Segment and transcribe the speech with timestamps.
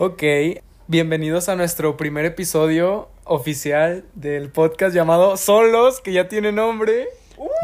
[0.00, 0.22] Ok,
[0.86, 7.08] bienvenidos a nuestro primer episodio oficial del podcast llamado Solos, que ya tiene nombre.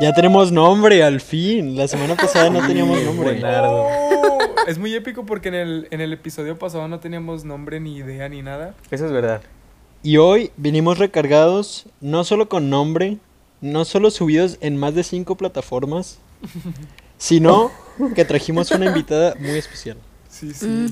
[0.01, 1.77] Ya tenemos nombre, al fin.
[1.77, 3.35] La semana pasada no teníamos nombre.
[3.35, 3.85] Buenardo.
[3.85, 7.99] Oh, es muy épico porque en el, en el episodio pasado no teníamos nombre, ni
[7.99, 8.75] idea, ni nada.
[8.91, 9.41] Eso es verdad.
[10.03, 13.19] Y hoy vinimos recargados, no solo con nombre,
[13.61, 16.19] no solo subidos en más de cinco plataformas,
[17.17, 17.71] sino
[18.17, 19.99] que trajimos una invitada muy especial.
[20.29, 20.89] Sí, sí.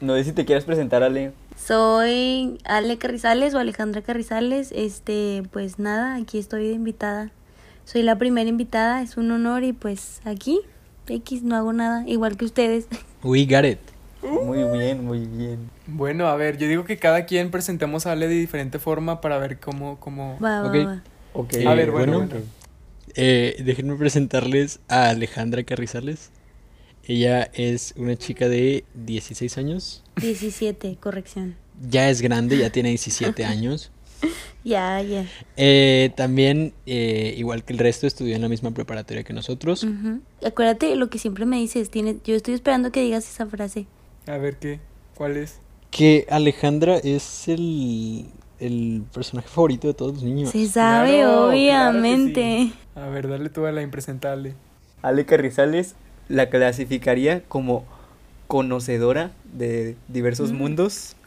[0.00, 1.32] No sé si te quieres presentar, Ale.
[1.56, 4.72] Soy Ale Carrizales o Alejandra Carrizales.
[4.74, 7.30] Este, pues nada, aquí estoy de invitada.
[7.84, 10.60] Soy la primera invitada, es un honor y pues aquí,
[11.08, 12.86] X, no hago nada, igual que ustedes.
[13.22, 13.78] We got it.
[14.22, 15.70] Muy bien, muy bien.
[15.86, 19.38] Bueno, a ver, yo digo que cada quien presentemos a Ale de diferente forma para
[19.38, 20.38] ver cómo, cómo...
[20.40, 20.74] Va, va, Ok.
[20.86, 21.02] va.
[21.32, 21.54] Ok.
[21.66, 22.28] A ver, bueno, bueno.
[22.30, 22.46] bueno.
[23.16, 26.30] Eh, déjenme presentarles a Alejandra Carrizales.
[27.10, 30.04] Ella es una chica de 16 años.
[30.20, 31.56] 17, corrección.
[31.90, 33.90] Ya es grande, ya tiene 17 años.
[34.62, 35.26] Ya, ya.
[35.56, 39.84] Eh, también, eh, igual que el resto, estudió en la misma preparatoria que nosotros.
[40.46, 43.86] Acuérdate lo que siempre me dices, tiene, yo estoy esperando que digas esa frase.
[44.28, 44.78] A ver, ¿qué?
[45.16, 45.58] ¿Cuál es?
[45.90, 48.26] Que Alejandra es el,
[48.60, 50.50] el personaje favorito de todos los niños.
[50.50, 52.42] Se sabe, Claro, claro que obviamente.
[52.68, 52.74] sí.
[52.94, 54.54] A ver, dale tú a la impresentable.
[55.02, 55.96] Ale Carrizales
[56.30, 57.84] la clasificaría como
[58.46, 61.16] conocedora de diversos mundos.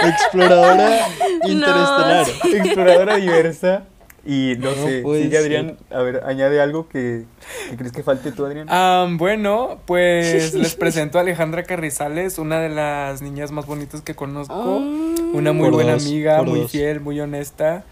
[0.00, 1.08] Exploradora
[1.44, 2.26] interestelar.
[2.44, 3.84] Exploradora diversa.
[4.24, 5.78] Y no, No sé, sigue Adrián.
[5.90, 7.24] A ver, añade algo que,
[7.70, 8.68] que crees que falte tú, Adrián.
[8.70, 14.14] Ah, bueno, pues les presento a Alejandra Carrizales, una de las niñas más bonitas que
[14.14, 14.78] conozco.
[14.78, 15.34] Mm.
[15.34, 16.70] Una muy buena dos, amiga, muy dos.
[16.70, 17.84] fiel, muy honesta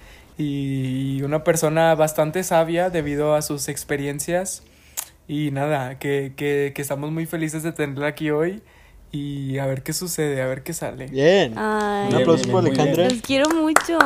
[0.42, 4.62] y una persona bastante sabia debido a sus experiencias.
[5.28, 8.62] Y nada, que, que, que estamos muy felices de tenerla aquí hoy
[9.12, 11.06] y a ver qué sucede, a ver qué sale.
[11.06, 11.54] Bien.
[11.56, 12.64] Ay, Un aplauso bien, por.
[12.66, 13.04] Alejandra.
[13.10, 13.98] Los quiero mucho.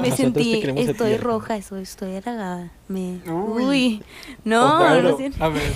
[0.00, 2.70] Me sentí, estoy roja, estoy, estoy halagada.
[2.88, 3.64] Me, Uy.
[3.64, 4.02] uy,
[4.44, 5.72] no, sé- a ver,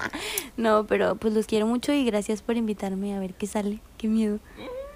[0.56, 3.80] no, pero pues los quiero mucho y gracias por invitarme a ver qué sale.
[3.98, 4.38] Qué miedo.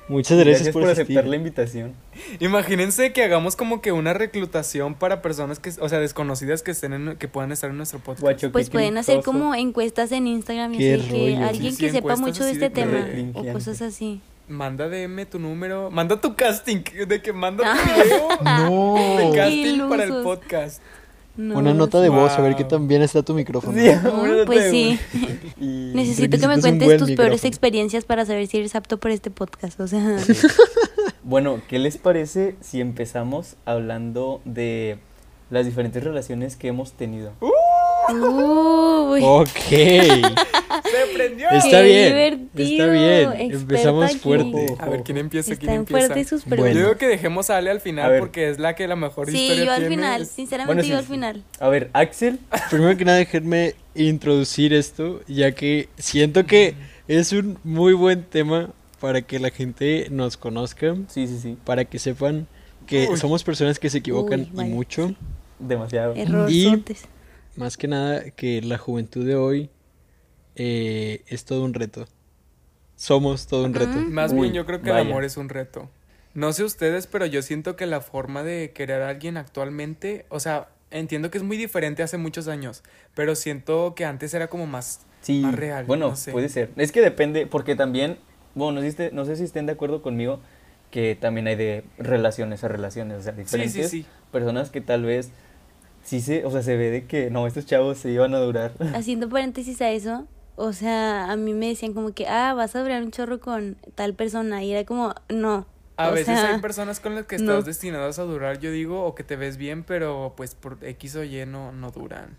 [0.09, 1.95] Muchas gracias, por, aceptar la invitación.
[2.41, 6.93] imagínense que hagamos como que una reclutación para personas que, o sea, desconocidas que estén
[6.93, 8.21] en- que puedan estar en nuestro podcast.
[8.21, 11.89] Guacho, Pues pueden hacer como encuestas en Instagram y Qué así que alguien Sí, que
[11.91, 14.21] sí, sepa mucho de este de tema o cosas así.
[14.47, 17.79] Manda DM tu número, manda tu casting, de que manda Ah.
[17.83, 18.95] tu video No.
[19.31, 20.83] de casting para el podcast.
[21.37, 23.77] No, Una nota de voz, a ver qué tan bien está tu micrófono.
[23.77, 24.99] Sí, no, pues sí.
[25.59, 29.81] Necesito que me cuentes tus peores experiencias para saber si eres apto por este podcast.
[29.81, 30.17] O sea,
[31.25, 34.99] Bueno, ¿qué les parece si empezamos hablando de
[35.51, 37.33] las diferentes relaciones que hemos tenido?
[38.13, 39.21] Uy.
[39.23, 39.49] Ok.
[39.59, 41.49] Se prendió.
[41.51, 42.51] Está Qué bien.
[42.55, 43.33] Está divertido, bien.
[43.33, 44.19] experta Empezamos aquí.
[44.19, 44.67] fuerte.
[44.79, 45.49] A ver, ¿quién empieza?
[45.57, 46.07] ¿Quién Están empieza?
[46.07, 46.57] fuertes sus Bueno.
[46.57, 46.87] Yo preguntas.
[46.89, 49.65] digo que dejemos a Ale al final porque es la que la mejor Sí, historia
[49.65, 49.97] yo al tiene.
[49.97, 51.11] final, sinceramente Bueno, yo sí, al sí.
[51.13, 51.43] final.
[51.61, 52.39] A ver, Axel.
[52.71, 56.75] Primero que nada, déjenme introducir esto, ya que siento que
[57.09, 58.71] es un muy buen tema
[59.01, 61.57] para que la gente nos conozca, Sí, sí, sí.
[61.65, 62.47] para que sepan
[62.87, 63.17] que Uy.
[63.17, 65.09] somos personas que se equivocan Uy, y mucho.
[65.09, 65.17] sí.
[65.59, 66.15] Demasiado.
[66.17, 67.05] Errorzotes.
[67.57, 69.71] Más que nada que la juventud de hoy
[70.57, 72.07] eh, es todo un reto.
[72.97, 73.99] Somos todo un reto.
[74.11, 75.89] Más Uy, bien yo creo que el amor es un reto.
[76.35, 80.41] No sé ustedes, pero yo siento que la forma de querer a alguien actualmente, o
[80.41, 82.83] sea, entiendo que es muy diferente hace muchos años,
[83.15, 86.33] pero siento que antes era como más Sí, más real, bueno, no sé.
[86.33, 86.71] puede ser.
[86.77, 88.19] Es que depende, porque también,
[88.55, 90.41] bueno, no sé, si no sé si estén de acuerdo conmigo,
[90.91, 94.07] que también hay de relaciones a relaciones, o sea, Sí, diferentes sí, sí.
[94.33, 95.31] personas que tal vez
[96.05, 98.73] sí se, o sea, se ve de que no, estos chavos se iban a durar.
[98.95, 100.27] Haciendo paréntesis a eso,
[100.57, 103.77] o sea, a mí me decían como que, ah, vas a durar un chorro con
[103.95, 104.63] tal persona.
[104.63, 105.67] Y era como, no.
[105.97, 107.53] A veces sea, hay personas con las que no.
[107.53, 111.15] estás destinadas a durar, yo digo, o que te ves bien, pero pues por X
[111.17, 112.37] o Y no, no duran.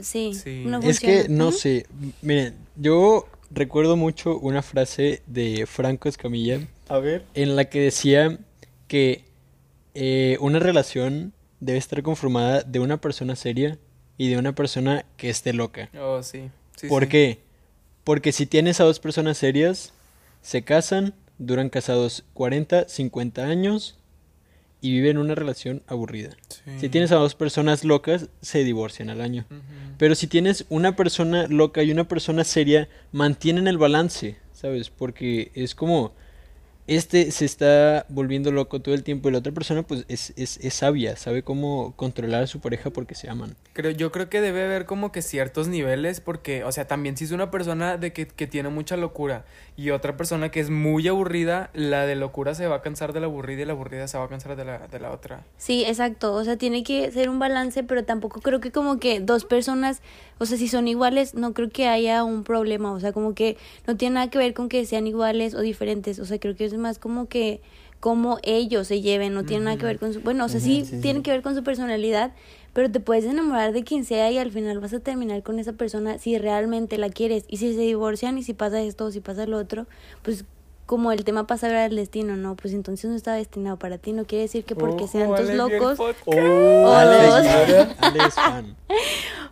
[0.00, 0.64] Sí, Sí.
[0.66, 1.86] no Es que no sé,
[2.22, 7.24] miren, yo recuerdo mucho una frase de Franco Escamilla A ver.
[7.34, 8.38] en la que decía
[8.88, 9.24] que
[9.94, 13.78] eh, una relación debe estar conformada de una persona seria
[14.18, 15.90] y de una persona que esté loca.
[15.98, 16.50] Oh, sí.
[16.76, 17.08] sí ¿Por sí.
[17.08, 17.38] qué?
[18.02, 19.92] Porque si tienes a dos personas serias,
[20.42, 23.96] se casan, duran casados 40, 50 años
[24.80, 26.30] y viven una relación aburrida.
[26.48, 26.80] Sí.
[26.80, 29.46] Si tienes a dos personas locas, se divorcian al año.
[29.98, 34.90] Pero si tienes una persona loca y una persona seria, mantienen el balance, ¿sabes?
[34.90, 36.12] Porque es como
[36.86, 40.58] este se está volviendo loco todo el tiempo y la otra persona pues es, es,
[40.58, 43.54] es sabia, sabe cómo controlar a su pareja porque se aman.
[43.72, 47.24] Creo, yo creo que debe haber como que ciertos niveles porque, o sea, también si
[47.24, 49.44] es una persona de que, que tiene mucha locura
[49.76, 53.20] y otra persona que es muy aburrida, la de locura se va a cansar de
[53.20, 55.44] la aburrida y la aburrida se va a cansar de la, de la otra.
[55.56, 56.34] Sí, exacto.
[56.34, 60.02] O sea, tiene que ser un balance, pero tampoco creo que como que dos personas,
[60.38, 62.92] o sea, si son iguales, no creo que haya un problema.
[62.92, 63.56] O sea, como que
[63.86, 66.18] no tiene nada que ver con que sean iguales o diferentes.
[66.18, 67.60] O sea, creo que es más como que
[68.00, 70.20] cómo ellos se lleven, no tiene nada que ver con su...
[70.20, 72.32] Bueno, o sea, sí, sí, tiene que ver con su personalidad,
[72.72, 75.74] pero te puedes enamorar de quien sea y al final vas a terminar con esa
[75.74, 77.44] persona si realmente la quieres.
[77.46, 79.86] Y si se divorcian y si pasa esto o si pasa lo otro,
[80.22, 80.44] pues
[80.92, 82.54] como el tema pasa ahora el destino, ¿no?
[82.54, 84.12] Pues entonces no está destinado para ti.
[84.12, 85.96] No quiere decir que porque sean Ojo, tus locos...
[85.96, 86.26] podcast.
[86.26, 87.46] Oh, Ale, dos.
[87.46, 88.76] es- Ale es fan.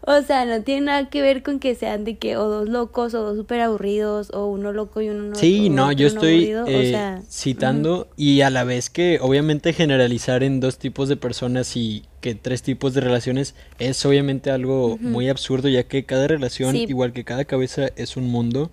[0.02, 3.14] O sea, no tiene nada que ver con que sean de que o dos locos
[3.14, 5.34] o dos súper aburridos o uno loco y uno no.
[5.34, 9.18] Sí, o no, yo estoy aburrido, o eh, sea, citando y a la vez que
[9.22, 14.50] obviamente generalizar en dos tipos de personas y que tres tipos de relaciones es obviamente
[14.50, 16.84] algo muy absurdo ya que cada relación, Sí.
[16.86, 18.70] igual que cada cabeza, es un mundo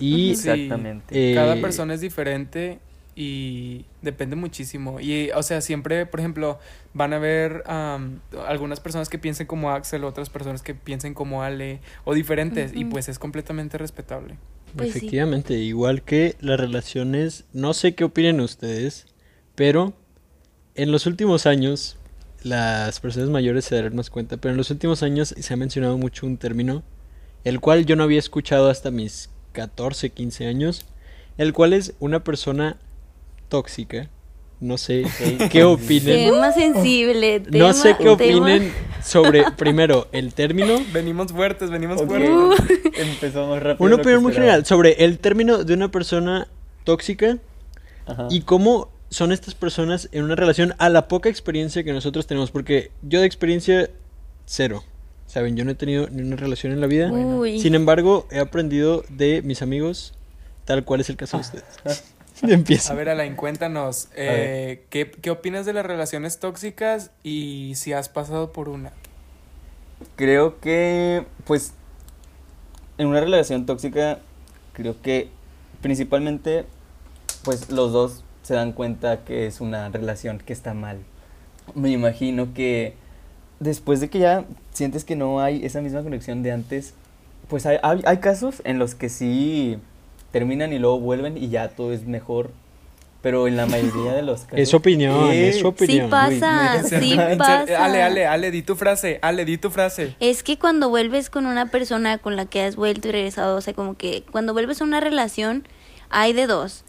[0.00, 1.32] y Sí, Exactamente.
[1.32, 2.78] eh, Cada persona es diferente
[3.16, 4.98] y depende muchísimo.
[5.00, 6.58] Y, o sea, siempre, por ejemplo,
[6.94, 7.62] van a haber
[8.48, 12.84] algunas personas que piensen como Axel, otras personas que piensen como Ale, o diferentes, y
[12.84, 14.36] pues es completamente respetable.
[14.74, 14.98] Pues sí.
[14.98, 19.06] efectivamente, igual que las relaciones, no sé qué opinen ustedes,
[19.54, 19.94] pero
[20.74, 21.96] en los últimos años,
[22.42, 25.96] las personas mayores se darán más cuenta, pero en los últimos años se ha mencionado
[25.96, 26.82] mucho un término,
[27.44, 30.84] el cual yo no había escuchado hasta mis 14, 15 años,
[31.38, 32.76] el cual es una persona
[33.48, 34.10] tóxica.
[34.60, 35.04] No sé
[35.50, 36.30] qué opinen.
[36.32, 37.42] Tema sensible.
[37.50, 38.72] No sé qué tema- opinen
[39.02, 42.30] sobre, primero, el término, Venimos fuertes, venimos fuertes.
[42.98, 43.84] Empezamos rápido.
[43.86, 46.46] una opinión muy general, sobre el término de una persona
[46.84, 47.38] tóxica
[48.06, 48.28] Ajá.
[48.30, 52.50] y cómo son estas personas en una relación a la poca experiencia que nosotros tenemos.
[52.50, 53.90] Porque yo de experiencia,
[54.46, 54.82] cero.
[55.34, 57.10] Saben, yo no he tenido ni una relación en la vida.
[57.10, 57.58] Uy.
[57.58, 60.14] Sin embargo, he aprendido de mis amigos,
[60.64, 62.04] tal cual es el caso de ustedes.
[62.42, 62.92] Empiezo.
[62.92, 68.08] A ver, Alain, cuéntanos, eh, ¿qué, ¿qué opinas de las relaciones tóxicas y si has
[68.08, 68.92] pasado por una?
[70.14, 71.72] Creo que, pues,
[72.98, 74.20] en una relación tóxica,
[74.72, 75.30] creo que
[75.82, 76.64] principalmente,
[77.42, 81.00] pues, los dos se dan cuenta que es una relación que está mal.
[81.74, 82.94] Me imagino que
[83.60, 86.94] después de que ya sientes que no hay esa misma conexión de antes,
[87.48, 89.78] pues hay, hay, hay casos en los que sí
[90.32, 92.50] terminan y luego vuelven y ya todo es mejor.
[93.22, 94.58] Pero en la mayoría de los casos...
[94.58, 96.10] Es opinión, es su Sí opinión.
[96.10, 97.38] pasa, sí en serio.
[97.38, 97.84] pasa.
[97.84, 100.14] Ale, Ale, Ale, di tu frase, Ale, di tu frase.
[100.20, 103.60] Es que cuando vuelves con una persona con la que has vuelto y regresado, o
[103.62, 105.66] sea, como que cuando vuelves a una relación,
[106.10, 106.84] hay de dos.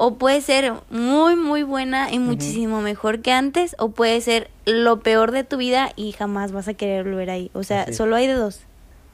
[0.00, 5.00] O puede ser muy, muy buena y muchísimo mejor que antes, o puede ser lo
[5.00, 7.50] peor de tu vida y jamás vas a querer volver ahí.
[7.52, 8.60] O sea, solo hay de dos.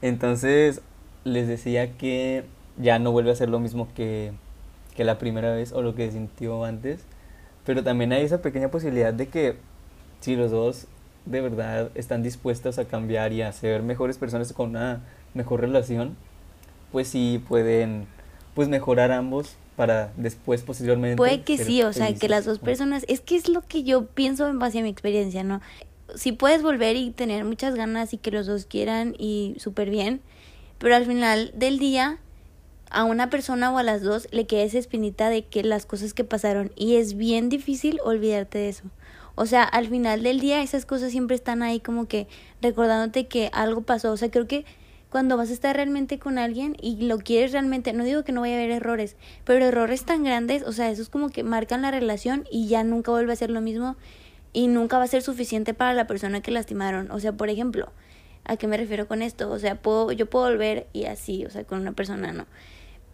[0.03, 0.81] Entonces
[1.23, 2.43] les decía que
[2.77, 4.31] ya no vuelve a ser lo mismo que,
[4.95, 7.01] que la primera vez o lo que sintió antes,
[7.65, 9.55] pero también hay esa pequeña posibilidad de que
[10.19, 10.85] si los dos
[11.25, 15.01] de verdad están dispuestos a cambiar y a ser mejores personas con una
[15.33, 16.15] mejor relación,
[16.91, 18.05] pues sí pueden
[18.53, 21.17] pues mejorar ambos para después posteriormente.
[21.17, 24.05] Puede que sí, o sea, que las dos personas, es que es lo que yo
[24.05, 25.61] pienso en base a mi experiencia, ¿no?
[26.15, 30.21] Si puedes volver y tener muchas ganas y que los dos quieran y súper bien,
[30.77, 32.19] pero al final del día
[32.91, 36.13] a una persona o a las dos le queda esa espinita de que las cosas
[36.13, 38.83] que pasaron y es bien difícil olvidarte de eso.
[39.35, 42.27] O sea, al final del día esas cosas siempre están ahí como que
[42.61, 44.11] recordándote que algo pasó.
[44.11, 44.65] O sea, creo que
[45.09, 48.41] cuando vas a estar realmente con alguien y lo quieres realmente, no digo que no
[48.41, 51.91] vaya a haber errores, pero errores tan grandes, o sea, esos como que marcan la
[51.91, 53.95] relación y ya nunca vuelve a ser lo mismo
[54.51, 57.11] y nunca va a ser suficiente para la persona que lastimaron.
[57.11, 57.91] O sea, por ejemplo,
[58.45, 59.51] ¿a qué me refiero con esto?
[59.51, 62.45] O sea, puedo, yo puedo volver y así, o sea, con una persona no.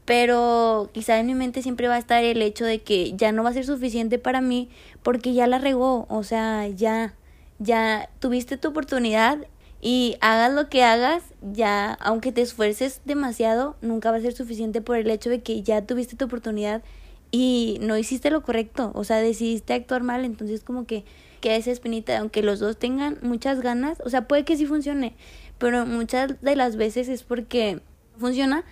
[0.05, 3.43] Pero quizá en mi mente siempre va a estar el hecho de que ya no
[3.43, 4.69] va a ser suficiente para mí
[5.03, 7.15] porque ya la regó, o sea, ya,
[7.59, 9.39] ya tuviste tu oportunidad
[9.81, 14.79] y hagas lo que hagas, ya, aunque te esfuerces demasiado, nunca va a ser suficiente
[14.79, 16.83] por el hecho de que ya tuviste tu oportunidad
[17.31, 21.03] y no hiciste lo correcto, o sea, decidiste actuar mal, entonces como que
[21.39, 25.13] queda esa espinita, aunque los dos tengan muchas ganas, o sea, puede que sí funcione,
[25.57, 27.79] pero muchas de las veces es porque
[28.19, 28.63] funciona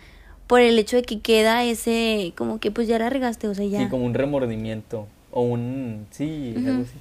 [0.45, 3.65] por el hecho de que queda ese, como que pues ya la regaste, o sea,
[3.65, 3.79] ya.
[3.79, 6.05] Sí, como un remordimiento o un...
[6.11, 6.99] Sí, algo así.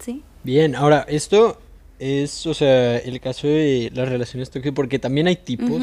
[0.00, 0.22] Sí.
[0.44, 1.58] Bien, ahora, esto
[1.98, 5.82] es, o sea, el caso de las relaciones tóxicas, porque también hay tipos.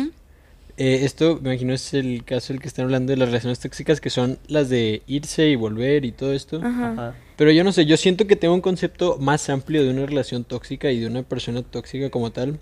[0.75, 4.01] Eh, esto, me imagino, es el caso del que están hablando de las relaciones tóxicas,
[4.01, 6.57] que son las de irse y volver y todo esto.
[6.63, 6.91] Ajá.
[6.91, 7.15] Ajá.
[7.35, 10.43] Pero yo no sé, yo siento que tengo un concepto más amplio de una relación
[10.43, 12.59] tóxica y de una persona tóxica como tal.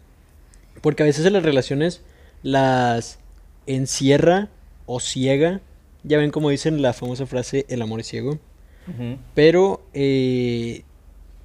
[0.81, 2.01] Porque a veces en las relaciones
[2.43, 3.19] las
[3.67, 4.49] encierra
[4.85, 5.61] o ciega.
[6.03, 8.39] Ya ven como dicen la famosa frase, el amor es ciego.
[9.35, 10.83] Pero eh,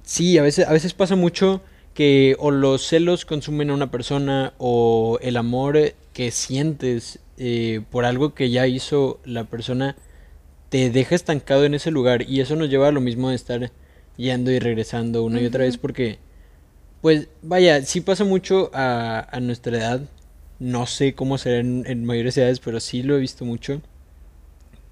[0.03, 1.61] sí, a veces, a veces pasa mucho
[1.97, 8.05] que o los celos consumen a una persona o el amor que sientes eh, por
[8.05, 9.95] algo que ya hizo la persona
[10.69, 13.71] te deja estancado en ese lugar y eso nos lleva a lo mismo de estar
[14.15, 16.19] yendo y regresando una y otra vez porque
[17.01, 20.01] pues vaya, sí pasa mucho a, a nuestra edad.
[20.59, 23.81] No sé cómo será en, en mayores edades, pero sí lo he visto mucho.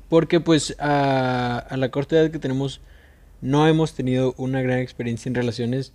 [0.10, 2.82] Porque pues a, a la corta edad que tenemos
[3.42, 5.94] no hemos tenido una gran experiencia en relaciones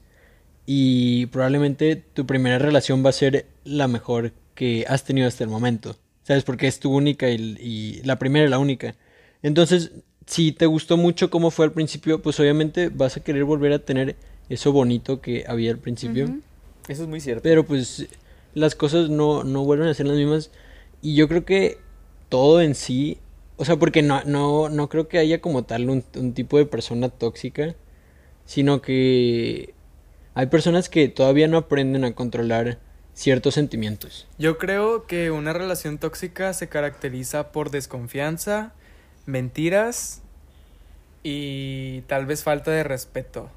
[0.72, 5.50] y probablemente tu primera relación va a ser la mejor que has tenido hasta el
[5.50, 5.96] momento.
[6.22, 6.44] ¿Sabes?
[6.44, 8.94] Porque es tu única y, y la primera y la única.
[9.42, 9.90] Entonces,
[10.26, 13.80] si te gustó mucho cómo fue al principio, pues obviamente vas a querer volver a
[13.80, 14.14] tener
[14.48, 16.38] eso bonito que había al principio.
[16.86, 17.42] Eso es muy cierto.
[17.42, 18.06] Pero pues
[18.54, 20.52] las cosas no, no vuelven a ser las mismas.
[21.02, 21.78] Y yo creo que
[22.28, 23.18] todo en sí,
[23.56, 26.66] o sea, porque no, no, no creo que haya como tal un, un tipo de
[26.66, 27.74] persona tóxica,
[28.44, 29.74] sino que
[30.40, 32.78] hay personas que todavía no aprenden a controlar
[33.12, 34.26] ciertos sentimientos.
[34.38, 38.72] Yo creo que una relación tóxica se caracteriza por desconfianza,
[39.26, 40.22] mentiras
[41.22, 43.50] y tal vez falta de respeto.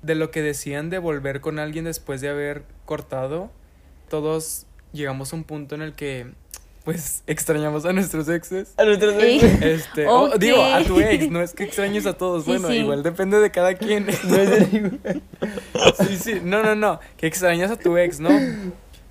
[0.00, 3.50] De lo que decían de volver con alguien después de haber cortado,
[4.08, 6.32] todos llegamos a un punto en el que
[6.88, 8.72] pues extrañamos a nuestros exes.
[8.78, 9.60] A nuestros exes.
[9.60, 10.36] Este, o- Ok.
[10.38, 12.76] digo, a tu ex, no es que extrañes a todos, Sí, bueno, sí.
[12.76, 14.06] igual depende de cada quien.
[14.24, 15.20] No es de
[16.08, 18.30] Sí, sí, no, no, no, que extrañas a tu ex, ¿no?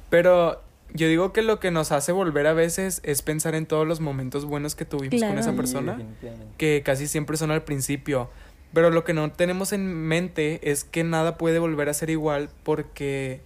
[0.09, 0.59] Pero
[0.93, 3.99] yo digo que lo que nos hace volver a veces es pensar en todos los
[3.99, 5.39] momentos buenos que tuvimos con Claro.
[5.39, 6.53] esa Sí, persona, definitivamente.
[6.57, 8.29] que casi siempre son al principio.
[8.73, 12.49] Pero lo que no tenemos en mente es que nada puede volver a ser igual
[12.63, 13.41] porque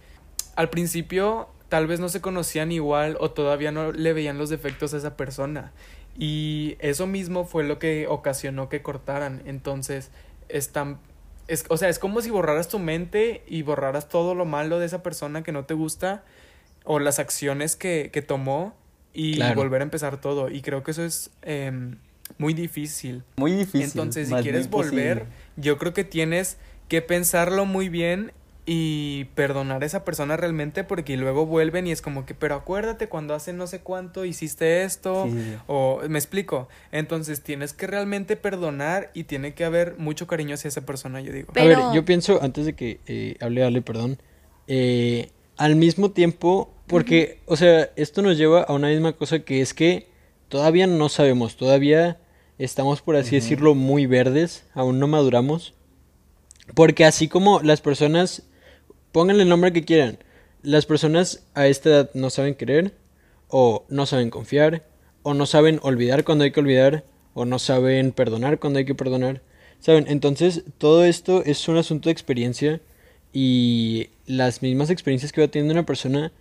[0.56, 4.92] al principio tal vez no se conocían igual o todavía no le veían los defectos
[4.92, 5.72] a esa persona.
[6.18, 9.40] Y eso mismo fue lo que ocasionó que cortaran.
[9.46, 10.10] Entonces,
[10.50, 10.98] están
[11.48, 14.84] es, o sea, es como si borraras tu mente y borraras todo lo malo de
[14.84, 16.24] esa persona que no te gusta
[16.84, 18.74] o las acciones que, que tomó
[19.14, 19.54] y Claro.
[19.54, 20.50] volver a empezar todo.
[20.50, 21.96] Y creo que eso es em,
[22.36, 23.22] muy difícil.
[23.36, 23.80] Muy difícil.
[23.84, 25.36] Entonces, si quieres volver, posible.
[25.56, 28.32] yo creo que tienes que pensarlo muy bien
[28.64, 33.08] y perdonar a esa persona realmente porque luego vuelven y es como que, pero acuérdate
[33.08, 36.68] cuando hace no sé cuánto hiciste esto Sí, o me explico.
[36.92, 41.32] Entonces, tienes que realmente perdonar y tiene que haber mucho cariño hacia esa persona, yo
[41.32, 41.52] digo.
[41.56, 44.18] A ver, yo pienso, antes de que eh, hable Ale, perdón,
[44.68, 49.60] eh, al mismo tiempo, porque, o sea, esto nos lleva a una misma cosa que
[49.60, 50.08] es que
[50.48, 52.18] todavía no sabemos, todavía
[52.58, 55.74] estamos, por así decirlo, muy verdes, aún no maduramos,
[56.74, 58.44] porque así como las personas,
[59.12, 60.18] pónganle el nombre que quieran,
[60.62, 62.94] las personas a esta edad no saben querer,
[63.48, 64.82] o no saben confiar,
[65.22, 67.04] o no saben olvidar cuando hay que olvidar,
[67.34, 69.42] o no saben perdonar cuando hay que perdonar.
[69.80, 70.06] ¿Saben?
[70.08, 72.80] Entonces, todo esto es un asunto de experiencia
[73.32, 76.32] y las mismas experiencias que va teniendo una persona,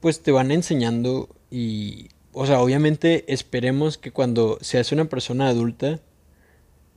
[0.00, 6.00] pues te van enseñando y, o sea, obviamente esperemos que cuando seas una persona adulta,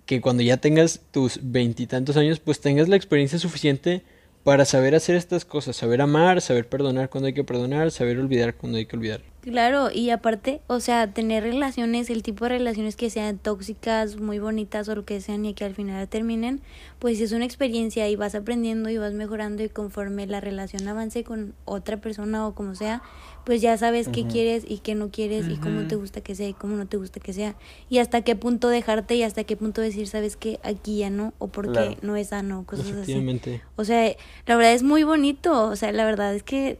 [0.06, 4.04] que cuando ya tengas tus veintitantos años, pues tengas la experiencia suficiente
[4.46, 8.54] para saber hacer estas cosas, saber amar, saber perdonar cuando hay que perdonar, saber olvidar
[8.54, 9.22] cuando hay que olvidar.
[9.46, 14.40] Claro, y aparte, o sea, tener relaciones, el tipo de relaciones que sean tóxicas, muy
[14.40, 16.62] bonitas o lo que sean y que al final terminen,
[16.98, 21.24] pues es una experiencia y vas aprendiendo y vas mejorando y conforme la relación avance
[21.24, 23.04] con otra persona o como sea,
[23.46, 26.48] pues ya sabes qué quieres y qué no quieres y cómo te gusta que sea
[26.50, 27.56] y cómo no te gusta que sea
[27.88, 31.34] y hasta qué punto dejarte y hasta qué punto decir, sabes que aquí ya no
[31.38, 31.96] o porque Claro.
[32.02, 32.94] no es sano, cosas así.
[32.94, 33.62] Efectivamente.
[33.76, 34.16] O sea,
[34.48, 35.68] la verdad es muy bonito.
[35.68, 36.80] O sea, la verdad es que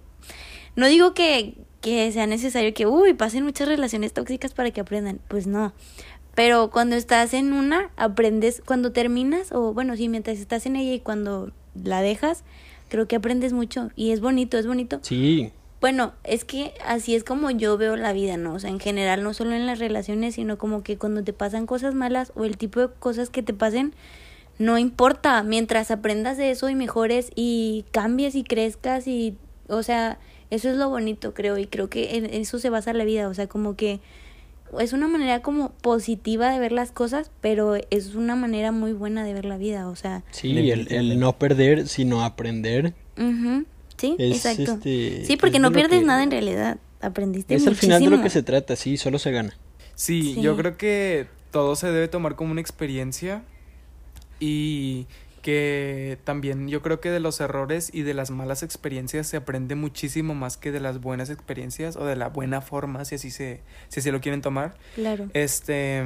[0.76, 1.56] no digo que,
[1.86, 5.20] que sea necesario que, uy, pasen muchas relaciones tóxicas para que aprendan.
[5.28, 5.72] Pues no.
[6.34, 10.94] Pero cuando estás en una, aprendes, cuando terminas, o bueno, sí, mientras estás en ella
[10.94, 12.44] y cuando la dejas,
[12.90, 13.92] creo que aprendes mucho.
[13.96, 14.98] Y es bonito, es bonito.
[15.04, 18.56] Sí, Bueno, es que así es como yo veo la vida, ¿no?
[18.56, 21.68] O sea, en general, no solo en las relaciones, sino como que cuando te pasan
[21.68, 23.94] cosas malas o el tipo de cosas que te pasen,
[24.58, 29.38] no importa, mientras aprendas de eso y mejores y cambies y crezcas y,
[29.68, 30.18] o sea,
[30.56, 33.34] eso es lo bonito, creo, y creo que en eso se basa la vida, o
[33.34, 34.00] sea, como que
[34.80, 39.24] es una manera como positiva de ver las cosas, pero es una manera muy buena
[39.24, 42.94] de ver la vida, o sea, sí, el, el no perder, sino aprender.
[43.18, 43.66] ujú,
[43.98, 44.74] sí, Es, exacto.
[44.74, 46.78] este, Sí, porque es no pierdes que- nada en realidad.
[47.02, 49.56] aprendiste Es al final de lo que se trata, sí, solo se gana.
[49.94, 50.42] Sí, Sí.
[50.42, 53.44] yo creo que todo se debe tomar como una experiencia
[54.40, 55.06] y
[55.46, 59.76] que también yo creo que de los errores y de las malas experiencias se aprende
[59.76, 63.62] muchísimo más que de las buenas experiencias o de la buena forma, si así se,
[63.90, 64.74] si así lo quieren tomar.
[64.96, 65.30] Claro.
[65.36, 66.04] Este,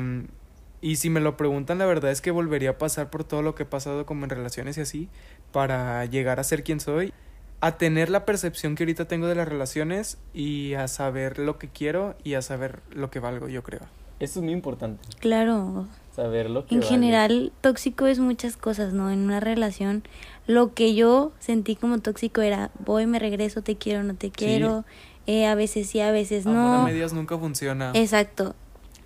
[0.81, 3.55] y si me lo preguntan, la verdad es que volvería a pasar por todo lo
[3.55, 5.10] que he pasado como en relaciones y así,
[5.53, 7.13] para llegar a ser quien soy,
[7.62, 11.69] a tener la percepción que ahorita tengo de las relaciones y a saber lo que
[11.69, 13.84] quiero y a saber lo que valgo, yo creo.
[14.19, 15.88] Eso es muy importante, Claro.
[16.21, 16.89] Saber lo que En vale.
[16.91, 19.09] general, tóxico es muchas cosas, ¿no?
[19.11, 20.03] En una relación,
[20.47, 24.83] lo que yo sentí como tóxico era, voy, me regreso, te quiero, no te quiero,
[25.27, 26.83] eh, a veces sí, a veces Amor a no.
[26.83, 27.91] medias nunca funciona.
[27.93, 28.55] Exacto.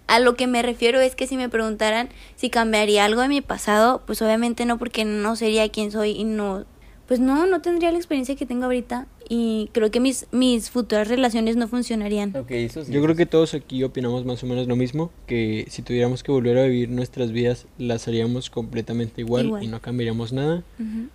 [0.07, 3.41] A lo que me refiero es que si me preguntaran si cambiaría algo de mi
[3.41, 6.65] pasado, pues obviamente no, porque no sería quien soy y no,
[7.07, 11.07] pues no, no tendría la experiencia que tengo ahorita y creo que mis, mis futuras
[11.07, 12.35] relaciones no funcionarían.
[12.35, 12.91] Ok, eso sí.
[12.91, 16.31] Yo creo que todos aquí opinamos más o menos lo mismo, que si tuviéramos que
[16.31, 19.63] volver a vivir nuestras vidas, las haríamos completamente igual, Igual.
[19.63, 20.63] y no cambiaríamos nada,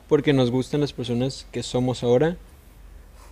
[0.08, 2.36] porque nos gustan las personas que somos ahora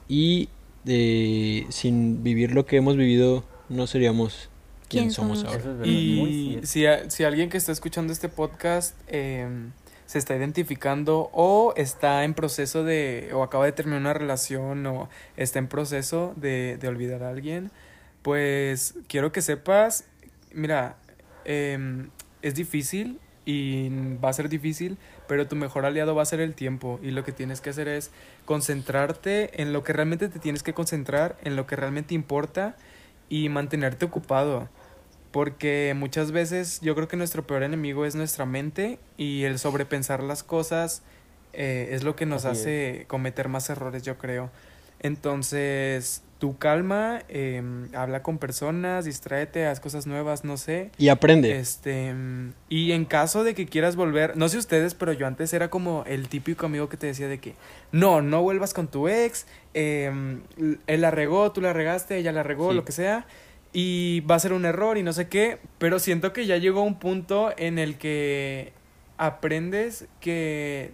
[0.09, 0.49] y
[0.85, 4.49] de, sin vivir lo que hemos vivido no seríamos
[4.89, 5.55] quien ¿Quién somos somos?
[5.67, 5.83] ahora.
[5.83, 9.73] Es Y si, a- si alguien que está escuchando este podcast em,
[10.17, 15.11] se está identificando o está en proceso de, o acaba de terminar una relación o
[15.37, 17.71] está en proceso de, de olvidar a alguien,
[18.23, 20.05] pues quiero que sepas,
[20.55, 20.97] mira,
[21.45, 22.09] em,
[22.41, 23.91] es difícil y
[24.25, 24.97] va a ser difícil,
[25.29, 27.87] pero tu mejor aliado va a ser el tiempo y lo que tienes que hacer
[27.87, 28.11] es
[28.47, 32.75] concentrarte en lo que realmente te tienes que concentrar, en lo que realmente importa
[33.29, 34.71] y mantenerte ocupado.
[35.37, 40.23] Porque muchas veces yo creo que nuestro peor enemigo es nuestra mente y el sobrepensar
[40.23, 41.03] las cosas
[41.53, 44.51] eh, es lo que nos Así hace cometer más errores, yo creo.
[44.99, 50.91] Entonces, tu calma, em, habla con personas, distráete, haz cosas nuevas, no sé.
[50.97, 51.59] Y aprende.
[51.59, 55.53] Este, mm, y en caso de que quieras volver, no sé ustedes, pero yo antes
[55.53, 57.57] era como el típico amigo que te decía de que
[57.93, 60.41] no, no vuelvas con tu ex, em,
[60.87, 62.77] él la regó, tú la regaste, ella la regó, Sí.
[62.77, 63.27] lo que sea,
[63.79, 66.81] y va a ser un error y no sé qué, pero siento que ya llegó
[66.81, 68.73] un punto en el que
[69.19, 70.93] aprendes que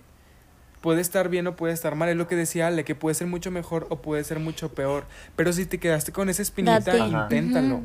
[0.80, 3.28] puede estar bien o puede estar mal, es lo que decía Ale, que puede ser
[3.28, 5.04] mucho mejor o puede ser mucho peor,
[5.36, 7.06] pero si te quedaste con esa espinita, Date.
[7.06, 7.82] Inténtalo.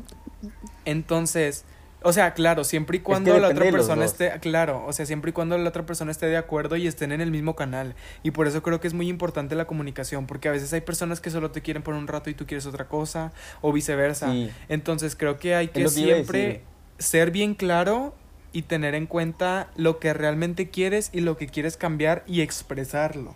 [0.84, 1.64] Entonces,
[2.02, 5.30] o sea, claro, siempre y cuando que la otra persona esté, claro, o sea, siempre
[5.30, 7.96] y cuando la otra persona esté de acuerdo y estén en el mismo canal.
[8.22, 11.20] Y por eso creo que es muy importante la comunicación, porque a veces hay personas
[11.20, 14.30] que solo te quieren por un rato y tú quieres otra cosa, o viceversa.
[14.30, 14.50] Sí.
[14.68, 16.62] Entonces creo que hay que que siempre
[16.98, 18.14] ser bien claro
[18.52, 23.34] y tener en cuenta lo que realmente quieres y lo que quieres cambiar y expresarlo.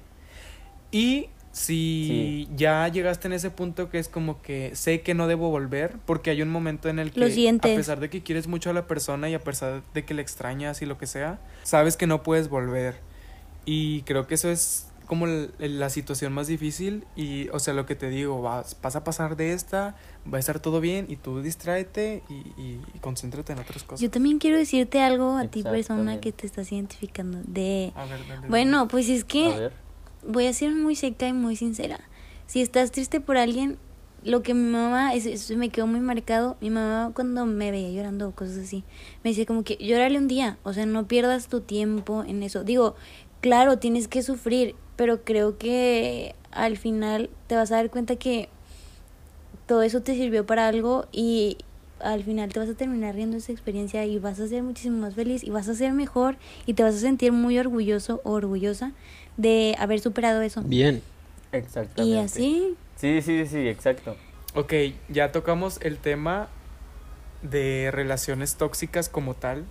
[0.91, 5.51] Y si ya llegaste en ese punto que es como que sé que no debo
[5.51, 8.71] volver, porque hay un momento en el que Lo a pesar de que quieres mucho
[8.71, 11.97] a la persona y a pesar de que le extrañas y lo que sea, sabes
[11.97, 12.97] que no puedes volver.
[13.67, 17.95] Y creo que eso es como la situación más difícil y, o sea, lo que
[17.95, 19.95] te digo, vas, vas a pasar de esta,
[20.33, 24.01] va a estar todo bien y tú distráete y, y- y concéntrate en otras cosas.
[24.01, 27.41] Yo también quiero decirte algo a ti, persona que te estás identificando.
[27.45, 27.93] De.
[27.95, 28.49] A ver, dale, dale.
[28.49, 29.73] Bueno, pues es A que ver.
[30.27, 32.01] Voy a ser muy seca y muy sincera.
[32.47, 33.79] Si estás triste por alguien,
[34.25, 36.57] lo que mi mamá, eso, eso me quedó muy marcado.
[36.61, 38.85] Mi mamá, cuando me veía llorando o cosas así,
[39.25, 40.59] me decía como que llórale un día.
[40.63, 42.65] O sea, no pierdas tu tiempo en eso.
[42.65, 42.95] Digo,
[43.41, 48.49] claro, tienes que sufrir, pero creo que al final te vas a dar cuenta que
[49.67, 51.59] todo eso te sirvió para algo y
[52.03, 55.15] al final te vas a terminar riendo esa experiencia y vas a ser muchísimo más
[55.15, 56.37] feliz y vas a ser mejor
[56.67, 58.93] y te vas a sentir muy orgulloso o orgullosa
[59.37, 60.63] de haber superado eso.
[60.63, 61.03] Bien.
[61.53, 62.17] Exactamente.
[62.17, 64.17] Y así, Sí, sí, sí, exacto.
[64.55, 64.75] Ok,
[65.09, 66.49] ya tocamos el tema
[67.43, 69.65] de relaciones tóxicas como tal,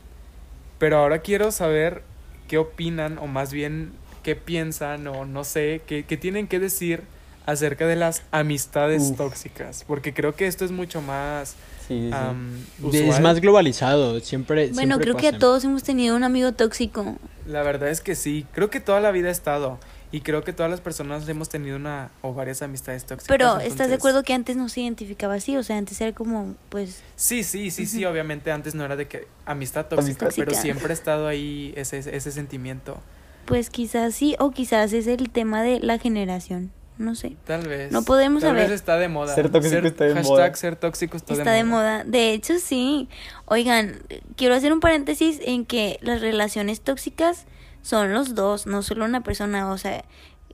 [0.79, 2.03] pero ahora quiero saber
[2.47, 7.03] qué opinan o más bien qué piensan o no sé, qué, qué tienen que decir
[7.45, 9.17] acerca de las amistades Uf.
[9.17, 11.55] tóxicas, porque creo que esto es mucho más
[11.87, 16.23] Sí, am, Es más globalizado, siempre bueno, siempre creo que a todos hemos tenido un
[16.23, 17.17] amigo tóxico.
[17.45, 19.77] La verdad es que sí, creo que toda la vida ha estado
[20.13, 23.27] y creo que todas las personas hemos tenido una o varias amistades tóxicas.
[23.27, 25.57] Pero ¿estás de acuerdo que antes no se identificaba así?
[25.57, 29.07] O sea, antes era como, pues, Sí, sí, sí, sí, obviamente antes no era de
[29.07, 30.45] que amistad tóxica, Tóxica.
[30.45, 33.01] pero siempre ha estado ahí ese, ese sentimiento.
[33.45, 36.71] pues quizás sí, o quizás es el tema de la generación.
[36.97, 37.35] No sé.
[37.45, 37.91] Tal vez.
[37.91, 38.63] No podemos Tal saber.
[38.69, 39.33] vez está de moda.
[39.33, 40.55] Ser tóxico está de hashtag moda.
[40.55, 42.03] ser tóxico está, Está de moda.
[42.03, 43.07] De hecho, sí.
[43.45, 44.03] Oigan,
[44.35, 47.45] quiero hacer un paréntesis en que las relaciones tóxicas
[47.81, 49.71] son los dos, no solo una persona.
[49.71, 50.05] O sea,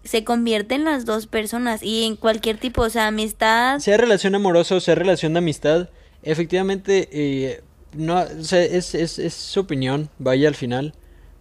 [0.03, 3.79] se convierte en las dos personas y en cualquier tipo, o sea, amistad.
[3.79, 5.89] Sea relación amorosa o sea relación de amistad,
[6.23, 7.61] efectivamente, eh,
[7.93, 10.93] no, o sea, es, es, es su opinión, vaya al final.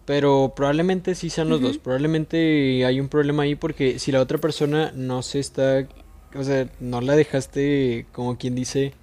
[0.07, 1.79] Pero probablemente sí sean los dos.
[1.79, 5.85] Probablemente hay un problema ahí porque si la otra persona no se está.
[6.33, 8.93] O sea, no la dejaste, como quien dice,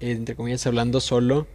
[0.00, 1.46] entre comillas, hablando solo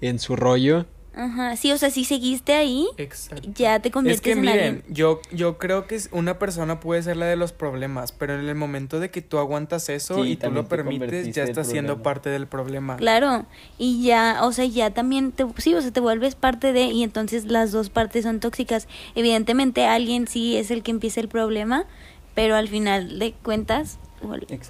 [0.00, 0.86] en su rollo.
[1.18, 3.48] Ajá, sí, o sea, si seguiste ahí, Exacto.
[3.54, 4.84] ya te Es conviertes que en miren, alguien.
[4.94, 8.46] yo, yo creo que es- una persona puede ser la de los problemas, pero en
[8.46, 11.68] el momento de que tú aguantas eso Sí, y tú lo te permites, ya estás
[11.68, 12.96] siendo parte del problema.
[12.98, 13.46] Claro,
[13.78, 17.02] y ya, o sea, ya también, te, sí, o sea, te vuelves parte de, y
[17.02, 18.86] entonces las dos partes son tóxicas.
[19.14, 21.86] Evidentemente alguien sí es el que empieza el problema,
[22.34, 23.98] pero al final de cuentas,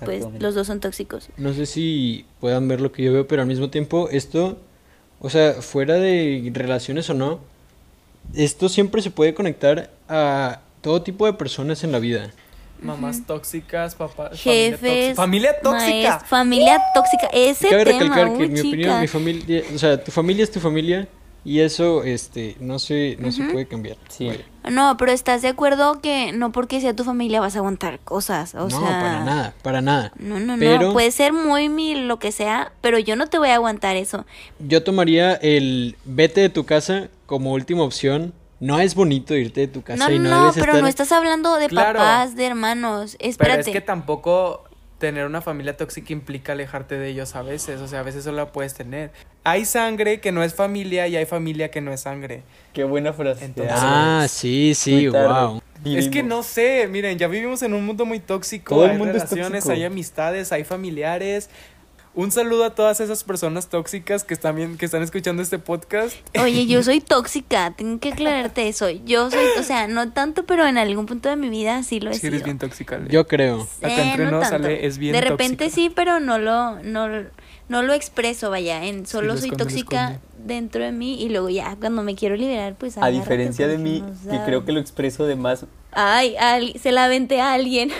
[0.04, 1.28] pues los dos son tóxicos.
[1.36, 4.58] No sé si puedan ver lo que yo veo, pero al mismo tiempo esto,
[5.20, 7.40] o sea, fuera de relaciones o no,
[8.34, 12.30] esto siempre se puede conectar a todo tipo de personas en la vida.
[12.82, 14.38] Mamás tóxicas, papás.
[14.38, 16.18] Jefes, Familia tóxica.
[16.18, 20.02] maes- familia tóxica, ese Cabe tema, recalcar que uy, mi opinión, mi familia, o sea,
[20.02, 21.08] tu familia es tu familia
[21.46, 23.96] y eso, este, no se, no se puede cambiar.
[24.08, 24.26] Sí.
[24.26, 24.44] Vaya.
[24.68, 28.56] No, pero estás de acuerdo que no porque sea tu familia vas a aguantar cosas,
[28.56, 28.80] o no, sea...
[28.80, 30.12] para nada, para nada.
[30.18, 33.38] No, no, Pero- no, puede ser muy mi lo que sea, pero yo no te
[33.38, 34.26] voy a aguantar eso.
[34.58, 38.34] Yo tomaría el vete de tu casa como última opción.
[38.58, 40.82] No es bonito irte de tu casa No, y no, no, debes pero estar...
[40.82, 41.98] no estás hablando de Claro.
[41.98, 43.14] papás, de hermanos.
[43.18, 43.60] Pero Espérate.
[43.60, 44.64] es que tampoco
[44.98, 47.80] tener una familia tóxica implica alejarte de ellos a veces.
[47.80, 49.10] O sea, a veces solo la puedes tener.
[49.44, 52.42] Hay sangre que no es familia y hay familia que no es sangre.
[52.72, 53.44] Qué buena frase.
[53.44, 55.26] Entonces- Ah, sí, sí, tarde.
[55.28, 55.62] wow.
[55.84, 58.74] Es que no sé, miren, ya vivimos en un mundo muy tóxico.
[58.74, 59.70] Todo el hay mundo es tóxico.
[59.70, 61.50] hay amistades, hay familiares.
[62.16, 66.16] Un saludo a todas esas personas tóxicas que están, bien- que están escuchando este podcast.
[66.42, 68.88] Oye, yo soy tóxica, tengo que aclararte eso.
[68.88, 72.10] Yo soy, o sea, no tanto, pero en algún punto de mi vida sí lo
[72.10, 72.44] he Si eres sido.
[72.46, 72.96] bien tóxica.
[72.96, 73.10] Ale.
[73.10, 73.68] Yo creo.
[73.82, 74.50] Acá Eh, entre no nos.
[74.50, 75.74] Ale es bien De repente tóxica.
[75.74, 77.06] sí, pero no lo, no,
[77.68, 78.86] no lo expreso, vaya.
[78.86, 82.34] En solo lo soy esconde, tóxica dentro de mí y luego ya cuando me quiero
[82.34, 85.66] liberar, pues A diferencia de mí, no que creo que lo expreso de más.
[85.92, 87.90] Ay, al- se la venté a alguien.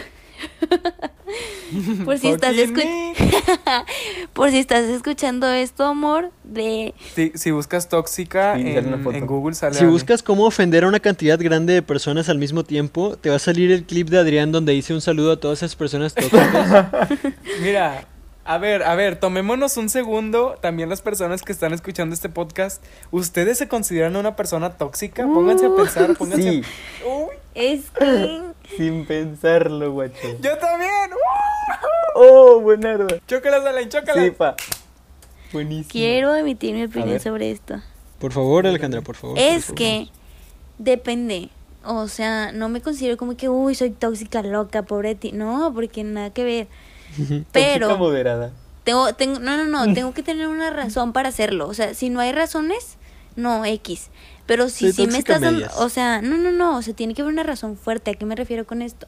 [2.05, 3.15] por si estás Fucking escu- me.
[4.33, 9.75] por si estás escuchando esto, amor, de Si, si buscas tóxica Sí, en, Google sale
[9.75, 13.37] Si buscas cómo ofender a una cantidad grande de personas al mismo tiempo, te va
[13.37, 16.89] a salir el clip de Adrián donde dice un saludo a todas esas personas tóxicas.
[17.63, 18.07] Mira,
[18.45, 20.57] a ver, a ver, tomémonos un segundo.
[20.63, 25.25] También las personas que están escuchando este podcast, ¿ustedes se consideran una persona tóxica?
[25.25, 26.63] Pónganse a pensar, pónganse Sí,
[27.03, 27.09] a...
[27.09, 28.41] Uy, es que
[28.77, 30.39] sin pensarlo, guacho.
[30.41, 31.11] yo también.
[32.15, 33.19] Oh, buenarda.
[33.27, 34.25] Chócalas, Alain, chócalas.
[34.25, 34.57] Sí, pa.
[35.53, 35.91] Buenísimo.
[35.91, 37.81] quiero emitir mi opinión sobre esto.
[38.19, 39.39] Por favor, Alejandra, por favor.
[39.39, 39.77] Es por favor.
[39.77, 40.09] que
[40.79, 41.51] depende.
[41.85, 45.33] O sea, no me considero como que, uy, soy tóxica, loca, pobre ti.
[45.33, 46.67] No, porque nada que ver.
[47.17, 48.51] Tóxica Pero moderada.
[48.85, 51.69] tengo, tengo, no, no, no, tengo que tener una razón para hacerlo.
[51.69, 52.96] O sea, si no hay razones,
[53.37, 54.11] no, X.
[54.47, 57.15] Pero si sí me tóxica estás dando, o sea, no, no, no, o sea, tiene
[57.15, 58.13] que haber una razón fuerte.
[58.13, 59.07] ¿A qué me refiero con esto?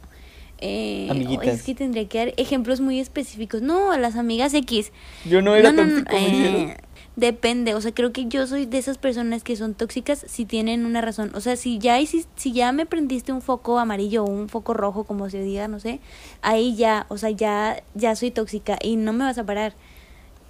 [0.61, 1.39] Eh.
[1.43, 3.63] Es que tendría que dar ejemplos muy específicos.
[3.63, 4.93] No, a las amigas X.
[5.25, 6.77] Yo no era No, tóxico, me eh,
[7.19, 10.87] Depende, o sea, creo que yo soy de esas personas que son tóxicas si tienen
[10.87, 11.33] una razón.
[11.35, 11.99] O sea, si ya
[12.37, 15.81] si ya me prendiste un foco amarillo o un foco rojo, como se diga, no
[15.81, 15.99] sé,
[16.43, 19.75] ahí ya, o sea, ya ya soy tóxica y no me vas a parar.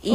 [0.02, 0.12] Y